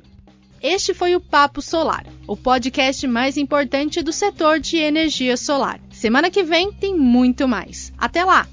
Este 0.62 0.94
foi 0.94 1.14
o 1.14 1.20
Papo 1.20 1.62
Solar, 1.62 2.06
o 2.26 2.38
podcast 2.38 3.06
mais 3.06 3.36
importante 3.36 4.02
do 4.02 4.14
setor 4.14 4.62
de 4.62 4.78
energia 4.78 5.36
solar. 5.36 5.78
Semana 6.04 6.30
que 6.30 6.44
vem 6.44 6.70
tem 6.70 6.94
muito 6.94 7.48
mais. 7.48 7.94
Até 7.98 8.26
lá! 8.26 8.46